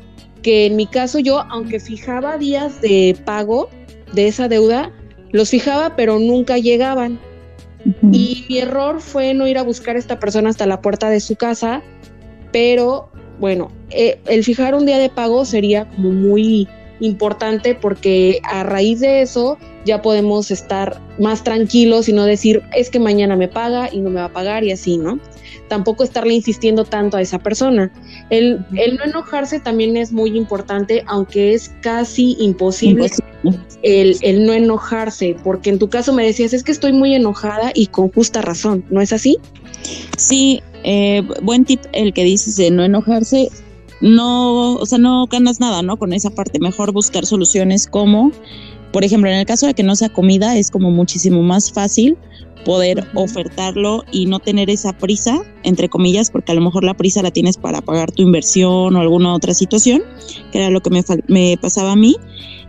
que 0.44 0.68
en 0.68 0.76
mi 0.76 0.86
caso 0.86 1.18
yo, 1.18 1.40
aunque 1.50 1.80
fijaba 1.80 2.38
días 2.38 2.80
de 2.82 3.18
pago 3.26 3.70
de 4.14 4.28
esa 4.28 4.48
deuda, 4.48 4.92
los 5.34 5.50
fijaba, 5.50 5.98
pero 5.98 6.20
nunca 6.20 6.58
llegaban. 6.58 7.20
Y 8.14 8.46
mi 8.48 8.60
error 8.60 9.02
fue 9.02 9.34
no 9.34 9.46
ir 9.46 9.58
a 9.58 9.64
buscar 9.64 9.98
a 9.98 10.00
esta 10.00 10.18
persona 10.18 10.50
hasta 10.50 10.66
la 10.66 10.82
puerta 10.82 11.10
de 11.10 11.20
su 11.20 11.36
casa, 11.36 11.82
pero 12.54 13.10
bueno, 13.40 13.72
eh, 13.90 14.20
el 14.28 14.46
fijar 14.46 14.74
un 14.74 14.86
día 14.86 15.00
de 15.00 15.10
pago 15.10 15.44
sería 15.44 15.90
como 15.90 16.12
muy 16.12 16.70
importante 17.02 17.76
porque 17.76 18.40
a 18.44 18.64
raíz 18.64 19.02
de 19.02 19.22
eso 19.22 19.58
ya 19.84 20.02
podemos 20.02 20.52
estar 20.52 21.02
más 21.20 21.44
tranquilos 21.44 22.08
y 22.08 22.14
no 22.14 22.24
decir 22.24 22.62
es 22.74 22.90
que 22.90 23.00
mañana 23.00 23.36
me 23.36 23.50
paga 23.50 23.90
y 23.92 24.00
no 24.00 24.10
me 24.10 24.22
va 24.22 24.26
a 24.26 24.34
pagar 24.34 24.64
y 24.64 24.72
así, 24.72 24.98
¿no? 24.98 25.20
Tampoco 25.68 26.04
estarle 26.04 26.34
insistiendo 26.34 26.84
tanto 26.86 27.18
a 27.18 27.22
esa 27.22 27.40
persona. 27.40 27.92
El, 28.30 28.66
el 28.76 28.98
no 28.98 29.06
enojarse 29.06 29.60
también 29.60 29.98
es 29.98 30.12
muy 30.12 30.38
importante, 30.38 31.04
aunque 31.08 31.54
es 31.54 31.74
casi 31.82 32.36
imposible, 32.40 33.10
El, 33.82 34.18
el, 34.22 34.46
no 34.46 34.54
enojarse, 34.54 35.36
porque 35.44 35.70
en 35.70 35.80
tu 35.80 35.90
caso 35.90 36.14
me 36.14 36.24
decías 36.24 36.54
es 36.54 36.64
que 36.64 36.72
estoy 36.72 36.94
muy 36.94 37.14
enojada 37.14 37.72
y 37.74 37.88
con 37.88 38.10
justa 38.12 38.42
razón, 38.42 38.86
¿no 38.90 39.02
es 39.02 39.12
así? 39.12 39.38
Sí, 40.18 40.62
eh, 40.84 41.24
buen 41.42 41.66
tip 41.66 41.82
el 41.92 42.14
que 42.14 42.24
dices 42.24 42.56
de 42.56 42.72
no 42.72 42.84
enojarse 42.84 43.50
no, 44.04 44.74
o 44.74 44.86
sea, 44.86 44.98
no 44.98 45.28
ganas 45.28 45.62
nada, 45.62 45.82
¿no? 45.82 45.98
Con 45.98 46.12
esa 46.12 46.30
parte, 46.30 46.60
mejor 46.60 46.92
buscar 46.92 47.26
soluciones 47.26 47.88
como, 47.88 48.34
por 48.92 49.06
ejemplo, 49.06 49.30
en 49.30 49.38
el 49.38 49.46
caso 49.46 49.66
de 49.66 49.74
que 49.74 49.82
no 49.82 49.96
sea 49.96 50.10
comida, 50.10 50.58
es 50.58 50.70
como 50.70 50.92
muchísimo 50.92 51.42
más 51.42 51.72
fácil 51.72 52.18
poder 52.64 53.06
ofertarlo 53.14 54.04
y 54.12 54.26
no 54.26 54.40
tener 54.40 54.70
esa 54.70 54.94
prisa, 54.94 55.42
entre 55.64 55.90
comillas, 55.90 56.32
porque 56.32 56.52
a 56.52 56.56
lo 56.56 56.62
mejor 56.62 56.84
la 56.84 56.94
prisa 56.94 57.22
la 57.22 57.32
tienes 57.32 57.58
para 57.58 57.82
pagar 57.82 58.12
tu 58.12 58.24
inversión 58.24 58.96
o 58.96 59.00
alguna 59.00 59.34
otra 59.34 59.54
situación, 59.54 60.04
que 60.52 60.60
era 60.60 60.70
lo 60.70 60.82
que 60.82 60.90
me, 60.90 61.04
me 61.28 61.58
pasaba 61.62 61.94
a 61.94 61.96
mí. 61.96 62.16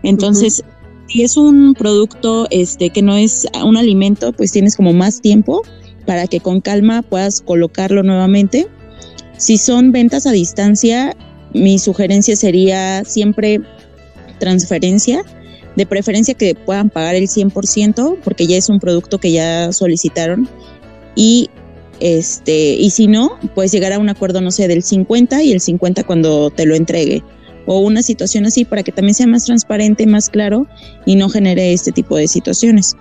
Entonces, 0.02 0.64
si 1.08 1.22
es 1.22 1.36
un 1.36 1.74
producto 1.74 2.46
este, 2.50 2.90
que 2.90 3.02
no 3.02 3.16
es 3.16 3.46
un 3.64 3.76
alimento, 3.76 4.32
pues 4.32 4.52
tienes 4.52 4.76
como 4.76 4.92
más 4.92 5.20
tiempo 5.20 5.62
para 6.06 6.26
que 6.26 6.40
con 6.40 6.60
calma 6.60 7.02
puedas 7.02 7.40
colocarlo 7.40 8.02
nuevamente 8.02 8.68
si 9.36 9.58
son 9.58 9.92
ventas 9.92 10.26
a 10.26 10.32
distancia, 10.32 11.16
mi 11.52 11.78
sugerencia 11.78 12.36
sería 12.36 13.04
siempre 13.04 13.60
transferencia, 14.38 15.24
de 15.76 15.86
preferencia 15.86 16.34
que 16.34 16.54
puedan 16.54 16.90
pagar 16.90 17.14
el 17.14 17.28
100% 17.28 18.18
porque 18.22 18.46
ya 18.46 18.56
es 18.56 18.68
un 18.68 18.80
producto 18.80 19.18
que 19.18 19.32
ya 19.32 19.72
solicitaron 19.72 20.48
y 21.14 21.50
este 22.00 22.74
y 22.74 22.90
si 22.90 23.06
no, 23.06 23.38
pues 23.54 23.72
llegar 23.72 23.92
a 23.92 23.98
un 23.98 24.08
acuerdo 24.08 24.40
no 24.40 24.50
sé 24.50 24.68
del 24.68 24.82
50 24.82 25.42
y 25.42 25.52
el 25.52 25.60
50 25.60 26.04
cuando 26.04 26.50
te 26.50 26.66
lo 26.66 26.74
entregue 26.74 27.22
o 27.66 27.80
una 27.80 28.02
situación 28.02 28.46
así 28.46 28.64
para 28.64 28.82
que 28.82 28.92
también 28.92 29.14
sea 29.14 29.26
más 29.26 29.44
transparente, 29.44 30.06
más 30.06 30.28
claro 30.28 30.66
y 31.06 31.16
no 31.16 31.28
genere 31.28 31.72
este 31.72 31.92
tipo 31.92 32.16
de 32.16 32.28
situaciones. 32.28 32.96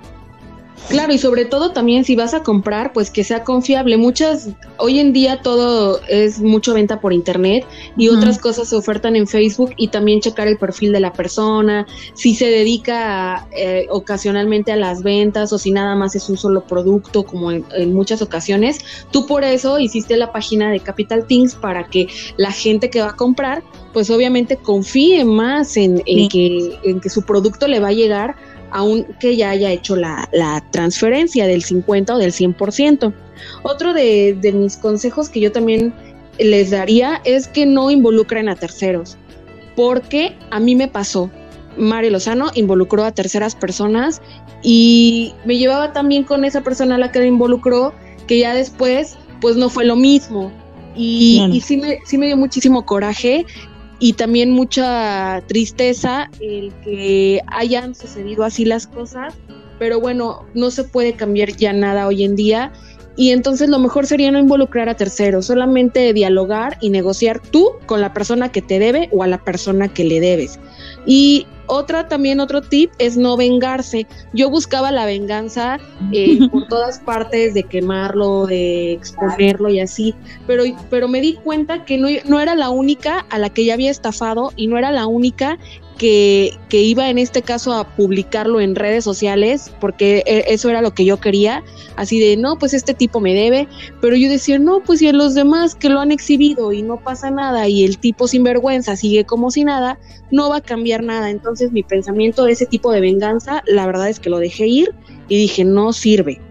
Claro, 0.89 1.13
y 1.13 1.17
sobre 1.17 1.45
todo 1.45 1.71
también 1.71 2.03
si 2.03 2.15
vas 2.15 2.33
a 2.33 2.43
comprar, 2.43 2.93
pues 2.93 3.09
que 3.09 3.23
sea 3.23 3.43
confiable. 3.43 3.97
Muchas, 3.97 4.49
hoy 4.77 4.99
en 4.99 5.13
día 5.13 5.41
todo 5.41 6.01
es 6.07 6.39
mucho 6.39 6.73
venta 6.73 6.99
por 6.99 7.13
internet 7.13 7.65
y 7.97 8.09
otras 8.09 8.37
cosas 8.37 8.67
se 8.69 8.75
ofertan 8.75 9.15
en 9.15 9.27
Facebook 9.27 9.71
y 9.77 9.87
también 9.87 10.19
checar 10.19 10.47
el 10.47 10.57
perfil 10.57 10.91
de 10.91 10.99
la 10.99 11.13
persona, 11.13 11.87
si 12.13 12.35
se 12.35 12.47
dedica 12.47 13.47
eh, 13.55 13.87
ocasionalmente 13.89 14.71
a 14.71 14.75
las 14.75 15.03
ventas 15.03 15.53
o 15.53 15.57
si 15.57 15.71
nada 15.71 15.95
más 15.95 16.15
es 16.15 16.29
un 16.29 16.37
solo 16.37 16.65
producto 16.65 17.23
como 17.23 17.51
en, 17.51 17.93
muchas 17.93 18.21
ocasiones. 18.21 18.79
Tú 19.11 19.25
por 19.25 19.43
eso 19.43 19.79
hiciste 19.79 20.17
la 20.17 20.31
página 20.31 20.69
de 20.69 20.79
Capital 20.79 21.25
Things 21.25 21.55
para 21.55 21.87
que 21.87 22.07
la 22.37 22.51
gente 22.51 22.89
que 22.89 23.01
va 23.01 23.09
a 23.09 23.15
comprar, 23.15 23.63
pues 23.93 24.09
obviamente 24.09 24.57
confíe 24.57 25.23
más 25.23 25.77
en, 25.77 26.01
que, 26.03 26.77
en 26.83 26.99
que 26.99 27.09
su 27.09 27.23
producto 27.23 27.67
le 27.67 27.79
va 27.79 27.89
a 27.89 27.93
llegar 27.93 28.35
aunque 28.73 29.37
ya 29.37 29.51
haya 29.51 29.71
hecho 29.71 29.95
la, 29.95 30.27
transferencia 30.71 31.45
del 31.47 31.63
50 31.63 32.15
o 32.15 32.17
del 32.17 32.31
100%. 32.31 33.13
Otro 33.61 33.93
de, 33.93 34.35
de 34.41 34.51
mis 34.51 34.77
consejos 34.77 35.29
que 35.29 35.39
yo 35.39 35.51
también 35.51 35.93
les 36.39 36.71
daría 36.71 37.21
es 37.23 37.47
que 37.47 37.65
no 37.65 37.91
involucren 37.91 38.49
a 38.49 38.55
terceros, 38.55 39.17
porque 39.75 40.35
a 40.49 40.59
mí 40.59 40.75
me 40.75 40.87
pasó. 40.87 41.29
Mario 41.77 42.11
Lozano 42.11 42.51
involucró 42.55 43.03
a 43.03 43.11
terceras 43.11 43.55
personas 43.55 44.21
y 44.63 45.33
me 45.45 45.57
llevaba 45.57 45.93
también 45.93 46.23
con 46.23 46.43
esa 46.43 46.61
persona 46.61 46.95
a 46.95 46.97
la 46.97 47.11
que 47.11 47.19
me 47.19 47.27
involucró, 47.27 47.93
que 48.27 48.39
ya 48.39 48.55
después 48.55 49.17
pues 49.39 49.55
no 49.55 49.69
fue 49.69 49.85
lo 49.85 49.95
mismo. 49.95 50.51
Y, 50.95 51.43
y 51.51 51.61
sí, 51.61 51.77
me, 51.77 51.99
sí 52.05 52.17
me 52.17 52.27
dio 52.27 52.37
muchísimo 52.37 52.85
coraje 52.85 53.45
y 53.99 54.13
también 54.13 54.51
mucha 54.51 55.43
tristeza 55.47 56.29
el 56.39 56.73
que 56.83 57.41
hayan 57.47 57.95
sucedido 57.95 58.43
así 58.43 58.65
las 58.65 58.87
cosas, 58.87 59.35
pero 59.79 59.99
bueno, 59.99 60.45
no 60.53 60.71
se 60.71 60.83
puede 60.83 61.13
cambiar 61.13 61.55
ya 61.55 61.73
nada 61.73 62.07
hoy 62.07 62.23
en 62.23 62.35
día 62.35 62.71
y 63.15 63.31
entonces 63.31 63.69
lo 63.69 63.79
mejor 63.79 64.07
sería 64.07 64.31
no 64.31 64.39
involucrar 64.39 64.89
a 64.89 64.95
terceros, 64.95 65.45
solamente 65.45 66.13
dialogar 66.13 66.77
y 66.81 66.89
negociar 66.89 67.39
tú 67.39 67.73
con 67.85 68.01
la 68.01 68.13
persona 68.13 68.51
que 68.51 68.61
te 68.61 68.79
debe 68.79 69.09
o 69.11 69.23
a 69.23 69.27
la 69.27 69.43
persona 69.43 69.87
que 69.87 70.03
le 70.03 70.19
debes. 70.19 70.59
Y 71.05 71.45
otra 71.67 72.07
también 72.07 72.39
otro 72.39 72.61
tip 72.61 72.91
es 72.97 73.17
no 73.17 73.37
vengarse. 73.37 74.07
Yo 74.33 74.49
buscaba 74.49 74.91
la 74.91 75.05
venganza 75.05 75.79
eh, 76.11 76.39
por 76.51 76.67
todas 76.67 76.99
partes 76.99 77.53
de 77.53 77.63
quemarlo, 77.63 78.45
de 78.45 78.93
exponerlo 78.93 79.69
y 79.69 79.79
así, 79.79 80.13
pero, 80.47 80.63
pero 80.89 81.07
me 81.07 81.21
di 81.21 81.33
cuenta 81.35 81.85
que 81.85 81.97
no, 81.97 82.07
no 82.25 82.39
era 82.39 82.55
la 82.55 82.69
única 82.69 83.25
a 83.29 83.39
la 83.39 83.49
que 83.49 83.65
ya 83.65 83.73
había 83.73 83.91
estafado 83.91 84.51
y 84.55 84.67
no 84.67 84.77
era 84.77 84.91
la 84.91 85.07
única 85.07 85.57
que, 85.97 86.51
que, 86.69 86.81
iba 86.81 87.09
en 87.09 87.17
este 87.17 87.41
caso 87.41 87.73
a 87.73 87.95
publicarlo 87.95 88.59
en 88.59 88.75
redes 88.75 89.03
sociales, 89.03 89.71
porque 89.79 90.23
e, 90.25 90.45
eso 90.47 90.69
era 90.69 90.81
lo 90.81 90.93
que 90.93 91.05
yo 91.05 91.19
quería, 91.19 91.63
así 91.95 92.19
de, 92.19 92.37
no, 92.37 92.57
pues 92.57 92.73
este 92.73 92.93
tipo 92.93 93.19
me 93.19 93.33
debe, 93.33 93.67
pero 94.01 94.15
yo 94.15 94.29
decía, 94.29 94.59
no, 94.59 94.81
pues 94.83 94.99
si 94.99 95.11
los 95.11 95.33
demás 95.33 95.75
que 95.75 95.89
lo 95.89 95.99
han 95.99 96.11
exhibido 96.11 96.73
y 96.73 96.81
no 96.81 96.97
pasa 97.03 97.31
nada 97.31 97.67
y 97.67 97.83
el 97.83 97.97
tipo 97.97 98.27
sin 98.27 98.43
vergüenza 98.43 98.95
sigue 98.95 99.25
como 99.25 99.51
si 99.51 99.63
nada, 99.63 99.99
no 100.31 100.49
va 100.49 100.57
a 100.57 100.61
cambiar 100.61 101.03
nada. 101.03 101.29
Entonces 101.29 101.71
mi 101.71 101.83
pensamiento 101.83 102.45
de 102.45 102.53
ese 102.53 102.65
tipo 102.65 102.91
de 102.91 103.01
venganza, 103.01 103.63
la 103.67 103.85
verdad 103.85 104.09
es 104.09 104.19
que 104.19 104.29
lo 104.29 104.39
dejé 104.39 104.67
ir 104.67 104.95
y 105.27 105.37
dije, 105.37 105.63
no 105.63 105.93
sirve. 105.93 106.41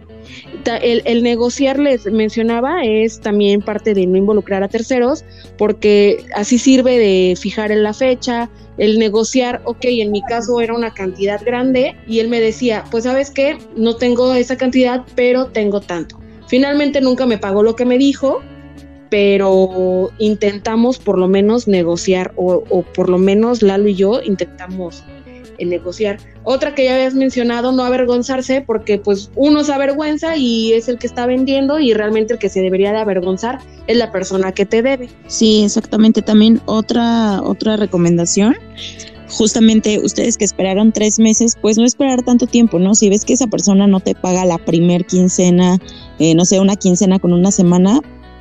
El, 0.82 1.22
negociar, 1.22 1.78
les 1.78 2.06
mencionaba, 2.06 2.84
es 2.84 3.20
también 3.20 3.60
parte 3.60 3.94
de 3.94 4.06
no 4.06 4.16
involucrar 4.16 4.62
a 4.62 4.68
terceros, 4.68 5.24
porque 5.58 6.24
así 6.34 6.58
sirve 6.58 6.98
de 6.98 7.36
fijar 7.36 7.72
en 7.72 7.82
la 7.82 7.92
fecha, 7.92 8.50
el 8.78 8.98
negociar, 8.98 9.62
ok, 9.64 9.84
en 9.84 10.10
mi 10.12 10.22
caso 10.22 10.60
era 10.60 10.74
una 10.74 10.94
cantidad 10.94 11.40
grande 11.44 11.96
y 12.06 12.20
él 12.20 12.28
me 12.28 12.40
decía, 12.40 12.84
pues 12.90 13.04
sabes 13.04 13.30
qué, 13.30 13.58
no 13.76 13.96
tengo 13.96 14.32
esa 14.34 14.56
cantidad, 14.56 15.04
pero 15.14 15.46
tengo 15.46 15.80
tanto. 15.80 16.18
Finalmente 16.46 17.00
nunca 17.00 17.26
me 17.26 17.38
pagó 17.38 17.62
lo 17.62 17.76
que 17.76 17.84
me 17.84 17.98
dijo, 17.98 18.40
pero 19.10 20.10
intentamos 20.18 20.98
por 20.98 21.18
lo 21.18 21.28
menos 21.28 21.68
negociar 21.68 22.32
o, 22.36 22.64
o 22.70 22.82
por 22.82 23.10
lo 23.10 23.18
menos 23.18 23.62
Lalo 23.62 23.88
y 23.88 23.94
yo 23.94 24.22
intentamos 24.22 25.04
negociar. 25.64 26.18
Otra 26.44 26.74
que 26.74 26.84
ya 26.84 26.94
habías 26.94 27.14
mencionado, 27.14 27.72
no 27.72 27.84
avergonzarse, 27.84 28.62
porque 28.62 28.98
pues 28.98 29.30
uno 29.36 29.64
se 29.64 29.72
avergüenza 29.72 30.36
y 30.36 30.72
es 30.72 30.88
el 30.88 30.98
que 30.98 31.06
está 31.06 31.26
vendiendo 31.26 31.78
y 31.78 31.94
realmente 31.94 32.34
el 32.34 32.38
que 32.38 32.48
se 32.48 32.60
debería 32.60 32.92
de 32.92 32.98
avergonzar 32.98 33.60
es 33.86 33.96
la 33.96 34.10
persona 34.12 34.52
que 34.52 34.66
te 34.66 34.82
debe. 34.82 35.08
Sí, 35.26 35.64
exactamente. 35.64 36.22
También 36.22 36.60
otra, 36.66 37.42
otra 37.42 37.76
recomendación 37.76 38.56
justamente 39.32 39.98
ustedes 39.98 40.36
que 40.36 40.44
esperaron 40.44 40.92
tres 40.92 41.18
meses, 41.18 41.56
pues 41.60 41.78
no 41.78 41.84
esperar 41.84 42.22
tanto 42.22 42.46
tiempo, 42.46 42.78
¿no? 42.78 42.94
Si 42.94 43.08
ves 43.08 43.24
que 43.24 43.32
esa 43.32 43.46
persona 43.46 43.86
no 43.86 44.00
te 44.00 44.14
paga 44.14 44.44
la 44.44 44.58
primer 44.58 45.06
quincena, 45.06 45.78
eh, 46.18 46.34
no 46.34 46.44
sé, 46.44 46.60
una 46.60 46.76
quincena 46.76 47.18
con 47.18 47.32
una 47.32 47.50
semana, 47.50 48.00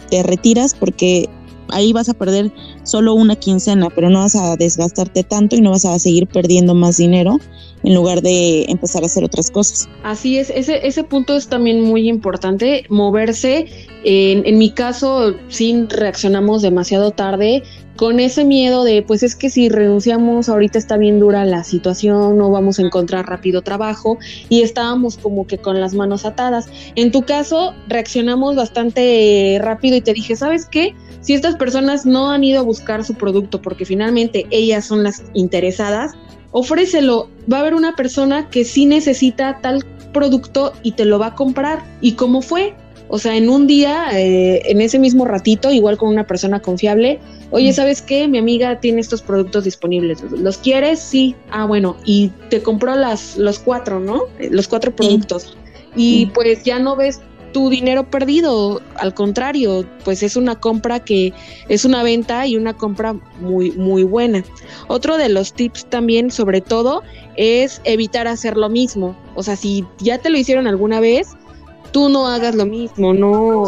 te 0.10 0.22
retiras 0.22 0.76
porque 0.76 1.30
ahí 1.72 1.94
vas 1.94 2.10
a 2.10 2.14
perder 2.14 2.52
solo 2.84 3.14
una 3.14 3.36
quincena, 3.36 3.90
pero 3.90 4.10
no 4.10 4.20
vas 4.20 4.36
a 4.36 4.56
desgastarte 4.56 5.24
tanto 5.24 5.56
y 5.56 5.62
no 5.62 5.72
vas 5.72 5.86
a 5.86 5.98
seguir 6.00 6.28
perdiendo 6.28 6.74
más 6.76 6.98
dinero 6.98 7.40
en 7.84 7.96
lugar 7.96 8.22
de 8.22 8.66
empezar 8.70 9.04
a 9.04 9.08
hacer 9.08 9.24
otras 9.24 9.50
cosas. 9.50 9.90
Así 10.04 10.38
es, 10.38 10.50
ese, 10.52 10.86
ese 10.86 11.04
punto 11.04 11.36
es 11.36 11.48
también 11.48 11.82
muy 11.82 12.08
importante, 12.10 12.86
moverse. 12.90 13.66
En, 14.04 14.46
en 14.46 14.58
mi 14.58 14.72
caso, 14.72 15.36
sí 15.48 15.86
reaccionamos 15.90 16.62
demasiado 16.62 17.12
tarde, 17.12 17.64
con 18.02 18.20
ese 18.20 18.46
miedo 18.46 18.84
de, 18.84 19.04
pues 19.04 19.22
es 19.22 19.36
que 19.36 19.52
si 19.52 19.70
renunciamos, 19.70 20.50
ahorita 20.50 20.80
está 20.80 20.98
bien 20.98 21.20
dura 21.20 21.46
la 21.46 21.64
situación, 21.64 22.36
no 22.36 22.50
vamos 22.50 22.80
a 22.80 22.82
encontrar 22.82 23.28
rápido 23.28 23.62
trabajo 23.62 24.18
y 24.50 24.64
estábamos 24.64 25.20
como 25.20 25.46
que 25.46 25.60
con 25.60 25.80
las 25.80 25.94
manos 25.94 26.26
atadas. 26.26 26.68
En 26.96 27.12
tu 27.12 27.22
caso, 27.22 27.76
reaccionamos 27.88 28.56
bastante 28.56 29.60
rápido 29.62 29.98
y 29.98 30.02
te 30.02 30.14
dije, 30.14 30.36
¿sabes 30.36 30.66
qué? 30.66 30.96
Si 31.20 31.36
estas 31.36 31.58
personas 31.58 32.04
no 32.08 32.32
han 32.32 32.44
ido 32.44 32.62
a 32.62 32.64
buscar 32.64 33.06
su 33.06 33.14
producto 33.14 33.62
porque 33.62 33.86
finalmente 33.86 34.48
ellas 34.50 34.86
son 34.86 35.04
las 35.04 35.22
interesadas, 35.36 36.14
ofrécelo. 36.50 37.30
Va 37.54 37.58
a 37.58 37.60
haber 37.60 37.76
una 37.76 37.96
persona 37.96 38.50
que 38.50 38.66
sí 38.66 38.88
necesita 38.88 39.60
tal 39.62 39.86
producto 40.12 40.74
y 40.82 40.94
te 40.94 41.06
lo 41.06 41.20
va 41.20 41.28
a 41.28 41.36
comprar. 41.36 41.84
¿Y 42.02 42.14
cómo 42.14 42.42
fue? 42.42 42.74
O 43.14 43.20
sea, 43.20 43.36
en 43.36 43.50
un 43.50 43.68
día, 43.68 44.08
eh, 44.14 44.62
en 44.72 44.80
ese 44.80 44.98
mismo 44.98 45.26
ratito, 45.26 45.70
igual 45.70 45.98
con 45.98 46.08
una 46.08 46.26
persona 46.26 46.62
confiable, 46.62 47.20
oye, 47.50 47.74
¿sabes 47.74 48.02
qué? 48.02 48.26
Mi 48.30 48.38
amiga 48.38 48.80
tiene 48.80 49.02
estos 49.02 49.22
productos 49.22 49.66
disponibles. 49.66 50.24
¿Los 50.32 50.58
quieres? 50.58 51.00
Sí. 51.00 51.36
Ah, 51.50 51.66
bueno, 51.66 51.98
y 52.06 52.30
te 52.50 52.64
compró 52.64 52.96
las, 52.96 53.36
los 53.36 53.60
cuatro, 53.60 54.00
¿no? 54.00 54.24
Los 54.50 54.70
cuatro 54.70 54.96
productos. 54.96 55.58
Y 55.94 56.28
pues 56.28 56.64
ya 56.64 56.80
no 56.80 56.96
ves 56.96 57.20
tu 57.52 57.70
dinero 57.70 58.10
perdido, 58.10 58.82
al 58.96 59.14
contrario, 59.14 59.86
pues 60.06 60.24
es 60.24 60.38
una 60.38 60.60
compra 60.60 61.04
que 61.04 61.34
es 61.68 61.84
una 61.84 62.04
venta 62.04 62.48
y 62.48 62.56
una 62.56 62.78
compra 62.78 63.14
muy 63.42 63.72
muy 63.72 64.04
buena. 64.04 64.44
Otro 64.88 65.18
de 65.18 65.28
los 65.28 65.52
tips 65.52 65.86
también, 65.90 66.32
sobre 66.32 66.62
todo, 66.62 67.04
es 67.36 67.82
evitar 67.84 68.28
hacer 68.28 68.56
lo 68.56 68.70
mismo. 68.70 69.18
O 69.36 69.44
sea, 69.44 69.58
si 69.58 69.86
ya 70.00 70.18
te 70.18 70.30
lo 70.30 70.38
hicieron 70.38 70.66
alguna 70.66 71.02
vez, 71.02 71.36
tú 71.92 72.10
no 72.10 72.28
hagas 72.28 72.56
lo 72.56 72.66
mismo, 72.66 73.14
no, 73.14 73.64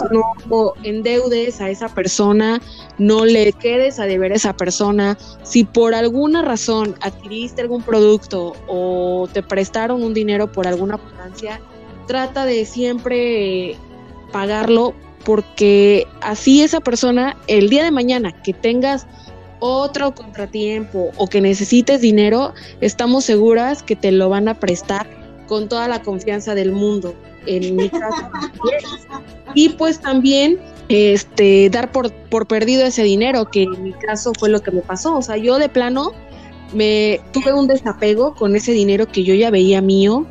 no 0.50 0.74
endeudes 0.84 1.62
a 1.62 1.70
esa 1.70 1.90
persona, 1.90 2.62
no 2.98 3.26
le 3.26 3.54
quedes 3.54 4.00
a 4.00 4.06
deber 4.06 4.32
a 4.32 4.36
esa 4.36 4.54
persona. 4.54 5.18
Si 5.44 5.64
por 5.64 5.94
alguna 5.94 6.42
razón 6.42 6.96
adquiriste 7.02 7.62
algún 7.62 7.84
producto 7.84 8.54
o 8.68 9.28
te 9.32 9.44
prestaron 9.44 10.04
un 10.04 10.14
dinero 10.14 10.52
por 10.52 10.68
alguna 10.68 10.98
potencia, 10.98 11.62
trata 12.08 12.46
de 12.46 12.66
siempre 12.66 13.78
pagarlo 14.32 14.94
porque 15.24 16.08
así 16.22 16.62
esa 16.62 16.82
persona, 16.82 17.38
el 17.48 17.70
día 17.70 17.84
de 17.84 17.92
mañana 17.92 18.32
que 18.44 18.54
tengas 18.54 19.08
otro 19.60 20.14
contratiempo 20.14 21.12
o 21.16 21.28
que 21.28 21.40
necesites 21.40 22.02
dinero, 22.02 22.54
estamos 22.82 23.24
seguras 23.24 23.82
que 23.82 23.96
te 23.96 24.12
lo 24.12 24.28
van 24.28 24.50
a 24.50 24.60
prestar 24.60 25.08
con 25.48 25.70
toda 25.70 25.88
la 25.88 26.02
confianza 26.02 26.56
del 26.56 26.74
mundo. 26.74 27.16
En 27.46 27.76
mi 27.76 27.90
caso. 27.90 28.30
y 29.54 29.70
pues 29.70 30.00
también 30.00 30.60
este 30.90 31.70
dar 31.70 31.92
por, 31.92 32.12
por 32.14 32.48
perdido 32.48 32.86
ese 32.86 33.04
dinero, 33.04 33.50
que 33.50 33.64
en 33.64 33.84
mi 33.84 33.94
caso 33.94 34.32
fue 34.38 34.50
lo 34.50 34.62
que 34.62 34.72
me 34.72 34.82
pasó. 34.82 35.18
O 35.18 35.22
sea, 35.22 35.38
yo 35.38 35.60
de 35.60 35.70
plano 35.70 36.12
me 36.74 37.22
tuve 37.32 37.54
un 37.54 37.68
desapego 37.68 38.34
con 38.36 38.56
ese 38.56 38.72
dinero 38.72 39.08
que 39.08 39.24
yo 39.24 39.34
ya 39.36 39.52
veía 39.52 39.82
mío 39.82 40.26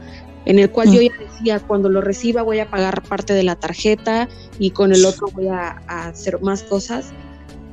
en 0.45 0.59
el 0.59 0.71
cual 0.71 0.91
yo 0.91 1.01
ya 1.01 1.13
decía, 1.19 1.61
cuando 1.61 1.89
lo 1.89 2.01
reciba 2.01 2.43
voy 2.43 2.59
a 2.59 2.69
pagar 2.69 3.03
parte 3.03 3.33
de 3.33 3.43
la 3.43 3.57
tarjeta 3.57 4.29
y 4.59 4.71
con 4.71 4.93
el 4.93 5.05
otro 5.05 5.29
voy 5.33 5.49
a, 5.49 5.81
hacer 5.87 6.41
más 6.41 6.63
cosas. 6.65 7.13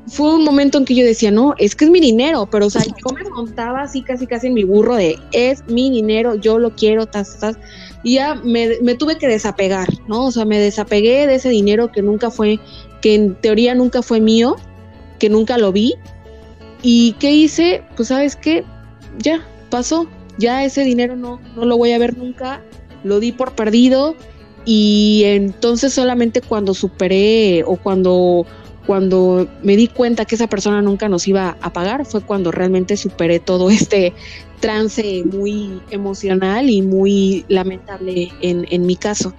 Fue 0.08 0.36
un 0.36 0.43
momento 0.43 0.78
en 0.78 0.86
que 0.86 0.95
yo 0.95 1.06
decía, 1.06 1.32
no, 1.32 1.54
es 1.58 1.75
que 1.75 1.86
es 1.86 1.91
mi 1.91 1.99
dinero, 1.99 2.47
pero 2.49 2.67
o 2.67 2.69
sea, 2.69 2.84
yo 2.84 3.15
me 3.15 3.30
montaba 3.30 3.82
así 3.82 4.02
casi 4.02 4.25
casi 4.25 4.47
en 4.47 4.54
mi 4.54 4.63
burro 4.63 4.95
de, 4.95 5.17
es 5.32 5.63
mi 5.67 5.89
dinero, 5.89 6.36
yo 6.36 6.58
lo 6.58 6.75
quiero, 6.75 7.06
tas, 7.06 7.38
tas, 7.39 7.58
y 8.04 8.16
ya 8.16 8.36
me, 8.36 8.80
me 8.82 8.96
tuve 8.96 9.18
que 9.18 9.28
desapegar, 9.28 9.88
¿no? 10.08 10.26
O 10.26 10.32
sea, 10.32 10.46
me 10.46 10.60
desapegué 10.60 11.28
de 11.28 11.36
ese 11.36 11.50
dinero 11.50 11.92
que 11.92 12.02
nunca 12.02 12.32
fue, 12.32 12.60
que 13.02 13.16
en 13.16 13.36
teoría 13.36 13.76
nunca 13.76 14.02
fue 14.02 14.22
mío, 14.22 14.56
que 15.20 15.30
nunca 15.30 15.58
lo 15.58 15.72
vi, 15.72 15.96
y 16.82 17.14
¿qué 17.14 17.32
hice? 17.34 17.84
Pues 17.96 18.08
sabes 18.08 18.36
qué, 18.36 18.64
ya, 19.18 19.46
pasó, 19.70 20.08
ya 20.38 20.64
ese 20.64 20.84
dinero 20.84 21.16
no, 21.16 21.42
no 21.56 21.66
lo 21.66 21.78
voy 21.78 21.92
a 21.92 22.00
ver 22.00 22.18
nunca, 22.18 22.62
lo 23.04 23.20
di 23.20 23.32
por 23.32 23.54
perdido. 23.54 24.16
Y 24.66 25.24
entonces 25.26 25.94
solamente 25.94 26.42
cuando 26.42 26.74
superé 26.74 27.64
o 27.66 27.78
cuando, 27.78 28.46
cuando 28.89 29.47
me 29.62 29.75
di 29.75 29.88
cuenta 29.88 30.25
que 30.25 30.34
esa 30.34 30.47
persona 30.47 30.82
nunca 30.82 31.08
nos 31.10 31.28
iba 31.28 31.58
a 31.62 31.71
pagar 31.71 32.08
fue 32.08 32.21
cuando 32.21 32.52
realmente 32.52 32.97
superé 32.97 33.39
todo 33.39 33.69
este 33.69 34.13
trance 34.62 35.23
muy 35.32 35.80
emocional 35.91 36.71
y 36.71 36.82
muy 36.82 37.45
lamentable 37.49 38.32
en, 38.41 38.65
en 38.71 38.88
mi 38.88 38.95
caso 38.95 39.36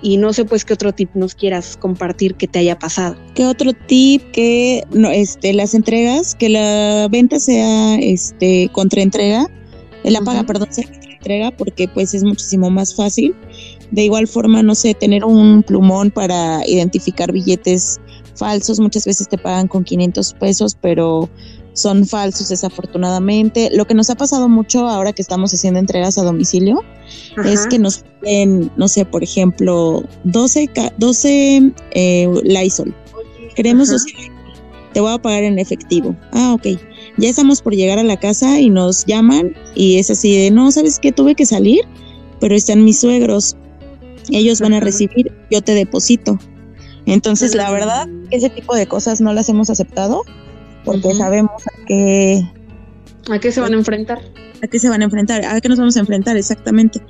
y 0.00 0.16
no 0.16 0.32
sé 0.32 0.46
pues 0.46 0.64
qué 0.64 0.72
otro 0.72 0.94
tip 0.94 1.10
nos 1.14 1.34
quieras 1.34 1.76
compartir 1.76 2.36
que 2.36 2.48
te 2.48 2.60
haya 2.60 2.78
pasado. 2.78 3.16
¿Qué 3.34 3.44
otro 3.44 3.74
tip 3.74 4.22
que 4.30 4.84
no, 4.90 5.10
este 5.10 5.52
las 5.52 5.74
entregas, 5.74 6.34
que 6.34 6.48
la 6.48 7.06
venta 7.10 7.38
sea 7.40 7.96
este 7.96 8.70
contraentrega 8.72 9.50
la 10.04 10.22
paga, 10.22 10.44
perdón, 10.44 10.68
se 10.70 10.82
entrega 10.82 11.50
porque 11.50 11.88
pues 11.88 12.14
es 12.14 12.24
muchísimo 12.24 12.70
más 12.70 12.94
fácil. 12.94 13.34
De 13.90 14.04
igual 14.04 14.26
forma, 14.26 14.62
no 14.62 14.74
sé, 14.74 14.94
tener 14.94 15.24
un 15.24 15.62
plumón 15.62 16.10
para 16.10 16.66
identificar 16.66 17.32
billetes 17.32 18.00
falsos, 18.34 18.80
muchas 18.80 19.04
veces 19.04 19.28
te 19.28 19.38
pagan 19.38 19.68
con 19.68 19.84
500 19.84 20.34
pesos, 20.34 20.76
pero 20.80 21.28
son 21.72 22.06
falsos 22.06 22.48
desafortunadamente. 22.48 23.70
Lo 23.72 23.86
que 23.86 23.94
nos 23.94 24.10
ha 24.10 24.14
pasado 24.14 24.48
mucho 24.48 24.88
ahora 24.88 25.12
que 25.12 25.22
estamos 25.22 25.52
haciendo 25.52 25.80
entregas 25.80 26.18
a 26.18 26.22
domicilio 26.22 26.82
es 27.44 27.66
que 27.66 27.78
nos 27.78 28.04
piden, 28.20 28.70
no 28.76 28.88
sé, 28.88 29.04
por 29.04 29.22
ejemplo, 29.22 30.04
12, 30.24 30.70
12 30.98 31.72
eh, 31.92 32.28
Lysol. 32.44 32.94
Queremos 33.54 33.90
te 34.94 35.00
voy 35.00 35.12
a 35.12 35.18
pagar 35.18 35.42
en 35.42 35.58
efectivo. 35.58 36.16
Ah, 36.32 36.54
ok. 36.54 36.78
Ya 37.18 37.28
estamos 37.28 37.60
por 37.60 37.74
llegar 37.74 37.98
a 37.98 38.04
la 38.04 38.16
casa 38.16 38.60
y 38.60 38.70
nos 38.70 39.04
llaman 39.04 39.54
y 39.74 39.98
es 39.98 40.08
así 40.10 40.36
de, 40.36 40.50
no, 40.50 40.70
¿sabes 40.70 40.98
qué? 41.00 41.12
Tuve 41.12 41.34
que 41.34 41.44
salir, 41.44 41.80
pero 42.40 42.54
están 42.54 42.84
mis 42.84 43.00
suegros. 43.00 43.56
Ellos 44.30 44.60
van 44.60 44.72
a 44.72 44.80
recibir, 44.80 45.32
yo 45.50 45.60
te 45.60 45.74
deposito. 45.74 46.38
Entonces, 47.06 47.54
la 47.54 47.70
verdad, 47.70 48.08
ese 48.30 48.50
tipo 48.50 48.74
de 48.74 48.86
cosas 48.86 49.20
no 49.20 49.32
las 49.32 49.48
hemos 49.48 49.70
aceptado 49.70 50.24
porque 50.84 51.14
sabemos 51.14 51.62
a 51.66 51.86
qué... 51.86 52.42
¿A 53.30 53.38
qué 53.38 53.52
se 53.52 53.60
van 53.60 53.72
a 53.72 53.76
enfrentar? 53.76 54.20
¿A 54.62 54.66
qué 54.66 54.78
se 54.78 54.88
van 54.88 55.00
a 55.02 55.04
enfrentar? 55.04 55.44
¿A 55.44 55.60
qué 55.60 55.68
nos 55.68 55.78
vamos 55.78 55.96
a 55.96 56.00
enfrentar? 56.00 56.36
Exactamente. 56.36 57.00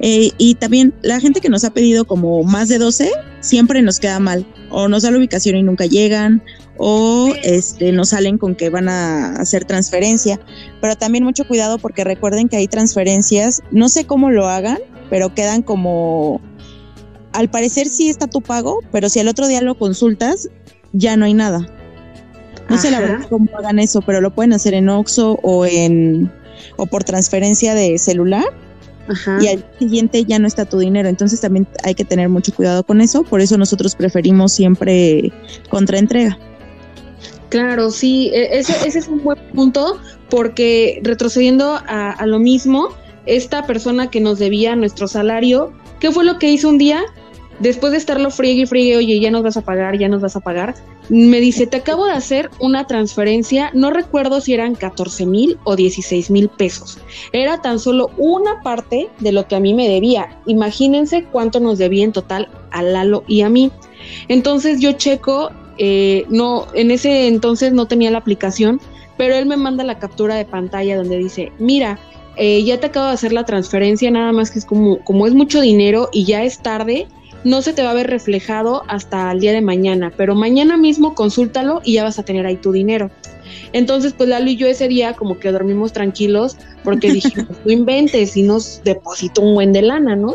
Eh, 0.00 0.30
y 0.38 0.54
también 0.54 0.94
la 1.02 1.20
gente 1.20 1.40
que 1.40 1.48
nos 1.48 1.64
ha 1.64 1.70
pedido 1.70 2.04
como 2.04 2.42
más 2.44 2.68
de 2.68 2.78
12, 2.78 3.10
siempre 3.40 3.82
nos 3.82 3.98
queda 3.98 4.20
mal. 4.20 4.46
O 4.70 4.88
nos 4.88 5.02
da 5.02 5.10
la 5.10 5.18
ubicación 5.18 5.56
y 5.56 5.62
nunca 5.62 5.86
llegan, 5.86 6.42
o 6.78 7.32
este, 7.42 7.92
nos 7.92 8.10
salen 8.10 8.38
con 8.38 8.54
que 8.54 8.70
van 8.70 8.88
a 8.88 9.36
hacer 9.36 9.64
transferencia. 9.64 10.40
Pero 10.80 10.96
también 10.96 11.24
mucho 11.24 11.46
cuidado 11.46 11.78
porque 11.78 12.04
recuerden 12.04 12.48
que 12.48 12.56
hay 12.56 12.68
transferencias, 12.68 13.62
no 13.70 13.88
sé 13.88 14.04
cómo 14.04 14.30
lo 14.30 14.48
hagan, 14.48 14.78
pero 15.10 15.34
quedan 15.34 15.62
como... 15.62 16.40
Al 17.36 17.50
parecer 17.50 17.86
sí 17.88 18.08
está 18.08 18.26
tu 18.26 18.40
pago, 18.40 18.80
pero 18.90 19.08
si 19.08 19.20
al 19.20 19.28
otro 19.28 19.46
día 19.46 19.60
lo 19.60 19.76
consultas, 19.76 20.48
ya 20.92 21.16
no 21.16 21.26
hay 21.26 21.34
nada. 21.34 21.66
No 22.68 22.78
sé 22.78 22.90
la 22.90 22.98
verdad 23.00 23.26
cómo 23.28 23.48
hagan 23.58 23.78
eso, 23.78 24.00
pero 24.00 24.20
lo 24.20 24.34
pueden 24.34 24.52
hacer 24.52 24.74
en 24.74 24.88
Oxxo 24.88 25.38
o 25.42 25.66
en 25.66 26.32
o 26.76 26.86
por 26.86 27.04
transferencia 27.04 27.74
de 27.74 27.98
celular. 27.98 28.44
Y 29.40 29.46
al 29.46 29.64
siguiente 29.78 30.24
ya 30.24 30.40
no 30.40 30.48
está 30.48 30.64
tu 30.64 30.78
dinero, 30.78 31.08
entonces 31.08 31.40
también 31.40 31.68
hay 31.84 31.94
que 31.94 32.04
tener 32.04 32.28
mucho 32.28 32.52
cuidado 32.52 32.82
con 32.82 33.00
eso, 33.00 33.22
por 33.22 33.40
eso 33.40 33.56
nosotros 33.56 33.94
preferimos 33.94 34.52
siempre 34.52 35.32
contraentrega. 35.70 36.36
Claro, 37.48 37.92
sí, 37.92 38.32
e, 38.34 38.58
ese, 38.58 38.74
ese 38.84 38.98
es 38.98 39.06
un 39.06 39.22
buen 39.22 39.38
punto, 39.54 40.00
porque 40.28 41.00
retrocediendo 41.04 41.74
a, 41.86 42.10
a 42.10 42.26
lo 42.26 42.40
mismo, 42.40 42.88
esta 43.26 43.64
persona 43.64 44.10
que 44.10 44.20
nos 44.20 44.40
debía 44.40 44.74
nuestro 44.74 45.06
salario, 45.06 45.72
¿qué 46.00 46.10
fue 46.10 46.24
lo 46.24 46.40
que 46.40 46.50
hizo 46.50 46.68
un 46.68 46.78
día? 46.78 47.04
Después 47.58 47.92
de 47.92 47.98
estarlo 47.98 48.30
friegue 48.30 48.62
y 48.62 48.66
friegue, 48.66 48.96
oye, 48.96 49.20
ya 49.20 49.30
nos 49.30 49.42
vas 49.42 49.56
a 49.56 49.62
pagar, 49.62 49.98
ya 49.98 50.08
nos 50.08 50.22
vas 50.22 50.36
a 50.36 50.40
pagar, 50.40 50.74
me 51.08 51.40
dice, 51.40 51.66
te 51.66 51.78
acabo 51.78 52.06
de 52.06 52.12
hacer 52.12 52.50
una 52.58 52.86
transferencia, 52.86 53.70
no 53.74 53.90
recuerdo 53.90 54.40
si 54.40 54.54
eran 54.54 54.74
14 54.74 55.26
mil 55.26 55.58
o 55.64 55.76
16 55.76 56.30
mil 56.30 56.48
pesos. 56.48 56.98
Era 57.32 57.60
tan 57.62 57.78
solo 57.78 58.10
una 58.16 58.60
parte 58.62 59.08
de 59.20 59.32
lo 59.32 59.46
que 59.46 59.56
a 59.56 59.60
mí 59.60 59.74
me 59.74 59.88
debía. 59.88 60.38
Imagínense 60.46 61.24
cuánto 61.24 61.60
nos 61.60 61.78
debía 61.78 62.04
en 62.04 62.12
total 62.12 62.48
a 62.70 62.82
Lalo 62.82 63.24
y 63.26 63.42
a 63.42 63.48
mí. 63.48 63.70
Entonces 64.28 64.80
yo 64.80 64.92
checo, 64.92 65.50
eh, 65.78 66.24
no, 66.28 66.66
en 66.74 66.90
ese 66.90 67.28
entonces 67.28 67.72
no 67.72 67.86
tenía 67.86 68.10
la 68.10 68.18
aplicación, 68.18 68.80
pero 69.16 69.34
él 69.34 69.46
me 69.46 69.56
manda 69.56 69.84
la 69.84 69.98
captura 69.98 70.34
de 70.34 70.44
pantalla 70.44 70.96
donde 70.96 71.18
dice, 71.18 71.52
mira, 71.58 71.98
eh, 72.36 72.62
ya 72.64 72.78
te 72.78 72.88
acabo 72.88 73.06
de 73.06 73.12
hacer 73.12 73.32
la 73.32 73.44
transferencia, 73.44 74.10
nada 74.10 74.32
más 74.32 74.50
que 74.50 74.58
es 74.58 74.66
como, 74.66 75.02
como 75.04 75.26
es 75.26 75.34
mucho 75.34 75.60
dinero 75.60 76.10
y 76.12 76.24
ya 76.24 76.42
es 76.44 76.58
tarde, 76.58 77.08
no 77.44 77.62
se 77.62 77.72
te 77.72 77.82
va 77.82 77.90
a 77.90 77.94
ver 77.94 78.08
reflejado 78.08 78.82
hasta 78.88 79.30
el 79.30 79.40
día 79.40 79.52
de 79.52 79.60
mañana, 79.60 80.12
pero 80.16 80.34
mañana 80.34 80.76
mismo 80.76 81.14
consúltalo 81.14 81.80
y 81.84 81.94
ya 81.94 82.04
vas 82.04 82.18
a 82.18 82.24
tener 82.24 82.46
ahí 82.46 82.56
tu 82.56 82.72
dinero. 82.72 83.10
Entonces, 83.72 84.14
pues 84.14 84.28
Lalo 84.28 84.50
y 84.50 84.56
yo 84.56 84.66
ese 84.66 84.88
día 84.88 85.14
como 85.14 85.38
que 85.38 85.52
dormimos 85.52 85.92
tranquilos 85.92 86.56
porque 86.82 87.12
dijimos, 87.12 87.48
no 87.64 87.72
inventes 87.72 88.36
y 88.36 88.42
nos 88.42 88.82
depositó 88.84 89.42
un 89.42 89.54
buen 89.54 89.72
de 89.72 89.82
lana, 89.82 90.16
¿no? 90.16 90.34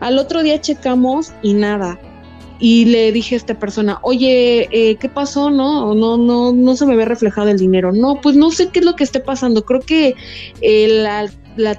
Al 0.00 0.18
otro 0.18 0.42
día 0.42 0.60
checamos 0.60 1.32
y 1.42 1.54
nada. 1.54 1.98
Y 2.58 2.84
le 2.86 3.10
dije 3.10 3.36
a 3.36 3.38
esta 3.38 3.58
persona, 3.58 3.98
oye, 4.02 4.68
eh, 4.70 4.96
¿qué 4.96 5.08
pasó? 5.08 5.50
No, 5.50 5.94
no, 5.94 6.18
no, 6.18 6.52
no 6.52 6.76
se 6.76 6.84
me 6.84 6.94
ve 6.94 7.06
reflejado 7.06 7.48
el 7.48 7.58
dinero. 7.58 7.90
No, 7.90 8.20
pues 8.20 8.36
no 8.36 8.50
sé 8.50 8.68
qué 8.68 8.80
es 8.80 8.84
lo 8.84 8.96
que 8.96 9.04
esté 9.04 9.20
pasando. 9.20 9.64
Creo 9.64 9.80
que 9.80 10.14
eh, 10.60 10.88
la, 10.88 11.30
la, 11.56 11.72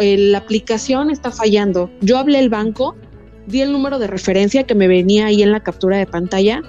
eh, 0.00 0.18
la 0.18 0.38
aplicación 0.38 1.10
está 1.10 1.30
fallando. 1.30 1.90
Yo 2.02 2.18
hablé 2.18 2.38
al 2.38 2.50
banco 2.50 2.96
di 3.46 3.62
el 3.62 3.72
número 3.72 3.98
de 3.98 4.06
referencia 4.06 4.64
que 4.64 4.74
me 4.74 4.88
venía 4.88 5.26
ahí 5.26 5.42
en 5.42 5.52
la 5.52 5.60
captura 5.60 5.98
de 5.98 6.06
pantalla 6.06 6.62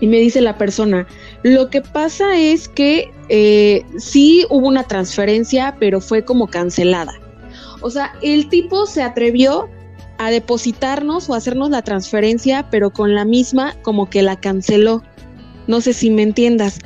y 0.00 0.06
me 0.06 0.18
dice 0.18 0.40
la 0.40 0.56
persona, 0.56 1.06
lo 1.42 1.70
que 1.70 1.80
pasa 1.80 2.38
es 2.38 2.68
que 2.68 3.10
eh, 3.28 3.84
sí 3.98 4.46
hubo 4.48 4.68
una 4.68 4.84
transferencia, 4.84 5.76
pero 5.80 6.00
fue 6.00 6.24
como 6.24 6.46
cancelada. 6.46 7.12
O 7.80 7.90
sea, 7.90 8.12
el 8.22 8.48
tipo 8.48 8.86
se 8.86 9.02
atrevió 9.02 9.68
a 10.18 10.30
depositarnos 10.30 11.28
o 11.28 11.34
hacernos 11.34 11.70
la 11.70 11.82
transferencia, 11.82 12.68
pero 12.70 12.90
con 12.90 13.14
la 13.14 13.24
misma 13.24 13.74
como 13.82 14.10
que 14.10 14.22
la 14.22 14.36
canceló. 14.36 15.02
No 15.66 15.80
sé 15.80 15.92
si 15.92 16.10
me 16.10 16.22
entiendas. 16.22 16.78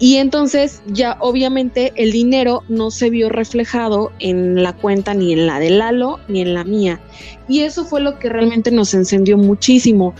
Y 0.00 0.16
entonces 0.16 0.80
ya 0.86 1.16
obviamente 1.20 1.92
el 1.96 2.12
dinero 2.12 2.62
no 2.68 2.90
se 2.90 3.10
vio 3.10 3.28
reflejado 3.28 4.12
en 4.20 4.62
la 4.62 4.72
cuenta 4.72 5.12
ni 5.12 5.32
en 5.32 5.46
la 5.46 5.58
de 5.58 5.70
Lalo 5.70 6.20
ni 6.28 6.40
en 6.40 6.54
la 6.54 6.64
mía. 6.64 7.00
Y 7.48 7.60
eso 7.60 7.84
fue 7.84 8.00
lo 8.00 8.18
que 8.18 8.28
realmente 8.28 8.70
nos 8.70 8.94
encendió 8.94 9.36
muchísimo. 9.36 10.14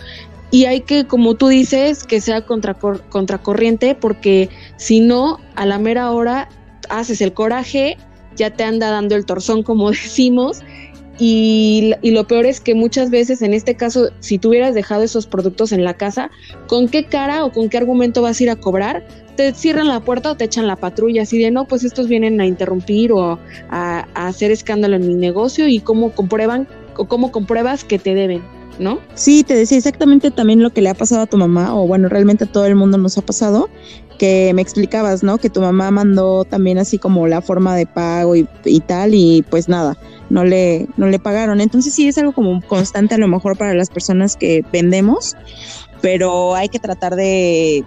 Y 0.51 0.65
hay 0.65 0.81
que, 0.81 1.05
como 1.05 1.35
tú 1.35 1.47
dices, 1.47 2.03
que 2.03 2.19
sea 2.19 2.45
contracorriente 2.45 3.95
porque 3.95 4.49
si 4.77 4.99
no, 4.99 5.39
a 5.55 5.65
la 5.65 5.77
mera 5.77 6.11
hora 6.11 6.49
haces 6.89 7.21
el 7.21 7.33
coraje, 7.33 7.97
ya 8.35 8.49
te 8.49 8.63
anda 8.63 8.89
dando 8.89 9.15
el 9.15 9.25
torzón, 9.25 9.63
como 9.63 9.91
decimos, 9.91 10.61
y, 11.21 11.93
y, 12.01 12.11
lo 12.11 12.25
peor 12.27 12.45
es 12.45 12.61
que 12.61 12.75
muchas 12.75 13.09
veces, 13.09 13.41
en 13.41 13.53
este 13.53 13.75
caso, 13.75 14.09
si 14.21 14.39
tú 14.39 14.49
hubieras 14.49 14.73
dejado 14.73 15.03
esos 15.03 15.27
productos 15.27 15.73
en 15.73 15.83
la 15.83 15.95
casa, 15.95 16.31
¿con 16.67 16.87
qué 16.87 17.05
cara 17.05 17.43
o 17.43 17.51
con 17.51 17.67
qué 17.67 17.77
argumento 17.77 18.21
vas 18.21 18.39
a 18.39 18.43
ir 18.43 18.49
a 18.49 18.55
cobrar? 18.55 19.05
Te 19.39 19.53
cierran 19.53 19.87
la 19.87 20.01
puerta 20.01 20.31
o 20.31 20.35
te 20.35 20.43
echan 20.43 20.67
la 20.67 20.75
patrulla, 20.75 21.21
así 21.21 21.39
de 21.39 21.49
no, 21.49 21.63
pues 21.63 21.85
estos 21.85 22.09
vienen 22.09 22.41
a 22.41 22.45
interrumpir 22.45 23.13
o 23.13 23.39
a, 23.69 24.05
hacer 24.13 24.51
escándalo 24.51 24.97
en 24.97 25.07
mi 25.07 25.13
negocio 25.13 25.69
y 25.69 25.79
cómo 25.79 26.11
comprueban 26.11 26.67
o 26.97 27.05
cómo 27.05 27.31
compruebas 27.31 27.85
que 27.85 27.99
te 27.99 28.15
deben. 28.15 28.43
¿no? 28.79 28.99
Sí, 29.13 29.45
te 29.45 29.53
decía 29.53 29.77
exactamente 29.77 30.29
también 30.29 30.61
lo 30.61 30.71
que 30.71 30.81
le 30.81 30.89
ha 30.89 30.93
pasado 30.93 31.21
a 31.21 31.25
tu 31.25 31.37
mamá, 31.37 31.73
o 31.73 31.87
bueno, 31.87 32.09
realmente 32.09 32.43
a 32.43 32.47
todo 32.47 32.65
el 32.65 32.75
mundo 32.75 32.97
nos 32.97 33.17
ha 33.17 33.21
pasado, 33.21 33.69
que 34.17 34.51
me 34.53 34.61
explicabas, 34.61 35.23
¿no? 35.23 35.37
Que 35.37 35.49
tu 35.49 35.61
mamá 35.61 35.89
mandó 35.89 36.43
también 36.43 36.77
así 36.77 36.97
como 36.97 37.25
la 37.25 37.41
forma 37.41 37.77
de 37.77 37.85
pago 37.85 38.35
y, 38.35 38.45
y 38.65 38.81
tal, 38.81 39.13
y 39.13 39.45
pues 39.49 39.69
nada, 39.69 39.97
no 40.29 40.43
le, 40.43 40.85
no 40.97 41.07
le 41.07 41.17
pagaron. 41.17 41.61
Entonces 41.61 41.93
sí 41.93 42.09
es 42.09 42.17
algo 42.17 42.33
como 42.33 42.61
constante 42.67 43.15
a 43.15 43.17
lo 43.17 43.29
mejor 43.29 43.57
para 43.57 43.73
las 43.73 43.89
personas 43.89 44.35
que 44.35 44.65
vendemos, 44.73 45.37
pero 46.01 46.55
hay 46.55 46.67
que 46.67 46.79
tratar 46.79 47.15
de 47.15 47.85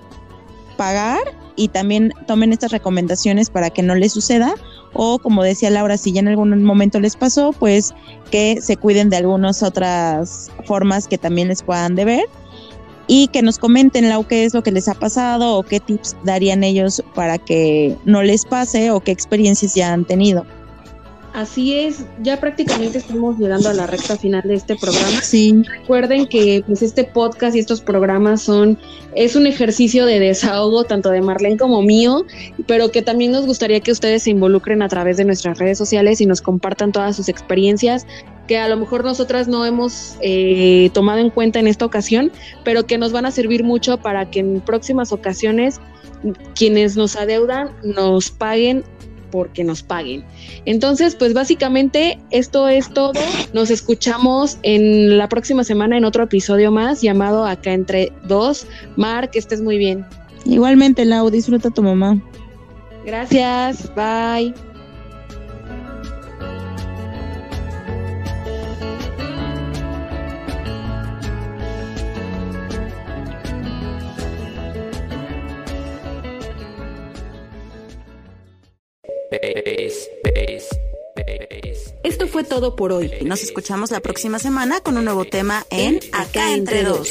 pagar 0.79 1.42
y 1.57 1.69
también 1.69 2.13
tomen 2.27 2.53
estas 2.53 2.73
recomendaciones 2.73 3.51
para 3.51 3.71
que 3.71 3.83
no 3.83 3.95
les 3.95 4.13
suceda 4.13 4.55
o 4.95 5.19
como 5.19 5.43
decía 5.43 5.71
Laura, 5.71 5.97
si 5.97 6.13
ya 6.13 6.21
en 6.21 6.29
algún 6.29 6.63
momento 6.65 7.01
les 7.01 7.17
pasó, 7.17 7.53
pues 7.53 7.95
que 8.31 8.61
se 8.61 8.77
cuiden 8.77 9.11
de 9.11 9.17
algunas 9.17 9.63
otras 9.63 10.51
formas 10.65 11.09
que 11.09 11.19
también 11.19 11.49
les 11.49 11.63
puedan 11.63 11.95
deber 11.95 12.25
y 13.07 13.29
que 13.29 13.43
nos 13.43 13.59
comenten 13.59 14.09
Lau 14.09 14.27
qué 14.27 14.45
es 14.45 14.55
lo 14.55 14.63
que 14.63 14.71
les 14.71 14.89
ha 14.89 14.95
pasado 14.95 15.57
o 15.57 15.63
qué 15.63 15.81
tips 15.81 16.17
darían 16.25 16.63
ellos 16.63 17.03
para 17.15 17.39
que 17.39 17.97
no 18.05 18.23
les 18.23 18.45
pase 18.45 18.91
o 18.91 19.01
qué 19.01 19.13
experiencias 19.13 19.75
ya 19.75 19.93
han 19.93 20.05
tenido. 20.05 20.45
Así 21.35 21.79
es, 21.79 22.05
ya 22.23 22.39
prácticamente 22.39 22.99
estamos 22.99 23.39
llegando 23.39 23.71
a 23.71 23.73
la 23.73 23.87
recta 23.87 24.19
final 24.19 24.43
de 24.45 24.55
este 24.55 24.77
programa. 24.77 25.23
Sí. 25.23 25.63
Recuerden 25.81 26.27
que 26.27 26.63
pues 26.67 26.83
este 26.83 27.05
podcast 27.05 27.57
y 27.57 27.61
estos 27.61 27.81
programas 27.81 28.43
son 28.43 28.79
es 29.15 29.35
un 29.35 29.47
ejercicio 29.47 30.05
de 30.05 30.21
desahogo 30.21 30.85
tanto 30.85 31.11
de 31.11 31.23
Marlene 31.23 31.57
como 31.57 31.81
mío, 31.81 32.27
pero 32.67 32.91
que 32.91 33.01
también 33.01 33.33
nos 33.33 33.47
gustaría 33.47 33.81
que 33.81 33.93
ustedes 33.93 34.25
se 34.25 34.31
involucren 34.31 34.83
a 34.83 34.89
través 34.89 35.17
de 35.17 35.25
nuestras 35.25 35.59
redes 35.59 35.79
sociales 35.79 36.21
y 36.21 36.27
nos 36.27 36.43
compartan 36.43 36.93
todas 36.93 37.17
sus 37.17 37.31
experiencias 37.31 38.07
que 38.47 38.59
a 38.59 38.69
lo 38.69 38.77
mejor 38.77 39.05
nosotras 39.05 39.49
no 39.49 39.65
hemos 39.65 40.17
eh, 40.21 40.91
tomado 40.93 41.21
en 41.21 41.31
cuenta 41.31 41.61
en 41.61 41.67
esta 41.67 41.87
ocasión, 41.87 42.31
pero 42.65 42.87
que 42.87 42.99
nos 42.99 43.13
van 43.13 43.25
a 43.25 43.31
servir 43.31 43.65
mucho 43.65 43.97
para 43.99 44.31
que 44.31 44.41
en 44.41 44.61
próximas 44.61 45.13
ocasiones 45.13 45.81
quienes 46.55 46.97
nos 46.97 47.17
adeudan 47.17 47.71
nos 47.83 48.31
paguen 48.31 48.85
porque 49.33 49.65
nos 49.65 49.83
paguen. 49.83 50.25
Entonces, 50.65 51.17
pues 51.17 51.35
básicamente 51.35 52.21
esto 52.31 52.69
es 52.69 52.89
todo. 52.91 53.19
Nos 53.53 53.71
escuchamos 53.71 54.59
en 54.63 55.19
la 55.19 55.29
próxima 55.29 55.65
semana 55.65 55.97
en 55.97 56.05
otro 56.05 56.23
episodio 56.23 56.71
más 56.71 57.03
llamado 57.03 57.45
Acá 57.45 57.73
entre 57.73 58.13
dos. 58.29 58.69
Mar, 58.97 59.31
que 59.31 59.41
estés 59.41 59.61
muy 59.61 59.79
bien. 59.79 60.07
Igualmente, 60.45 61.05
Lau, 61.05 61.31
disfruta 61.31 61.71
tu 61.71 61.83
mamá. 61.83 62.23
Gracias, 63.05 63.91
bye. 63.97 64.55
Esto 82.03 82.27
fue 82.27 82.45
todo 82.45 82.77
por 82.77 82.93
hoy. 82.93 83.11
Nos 83.25 83.43
escuchamos 83.43 83.91
la 83.91 84.01
próxima 84.01 84.39
semana 84.39 84.81
con 84.81 84.97
un 84.97 85.05
nuevo 85.05 85.25
tema 85.25 85.67
en 85.71 86.01
Acá 86.13 86.53
entre 86.53 86.83
dos. 86.83 87.09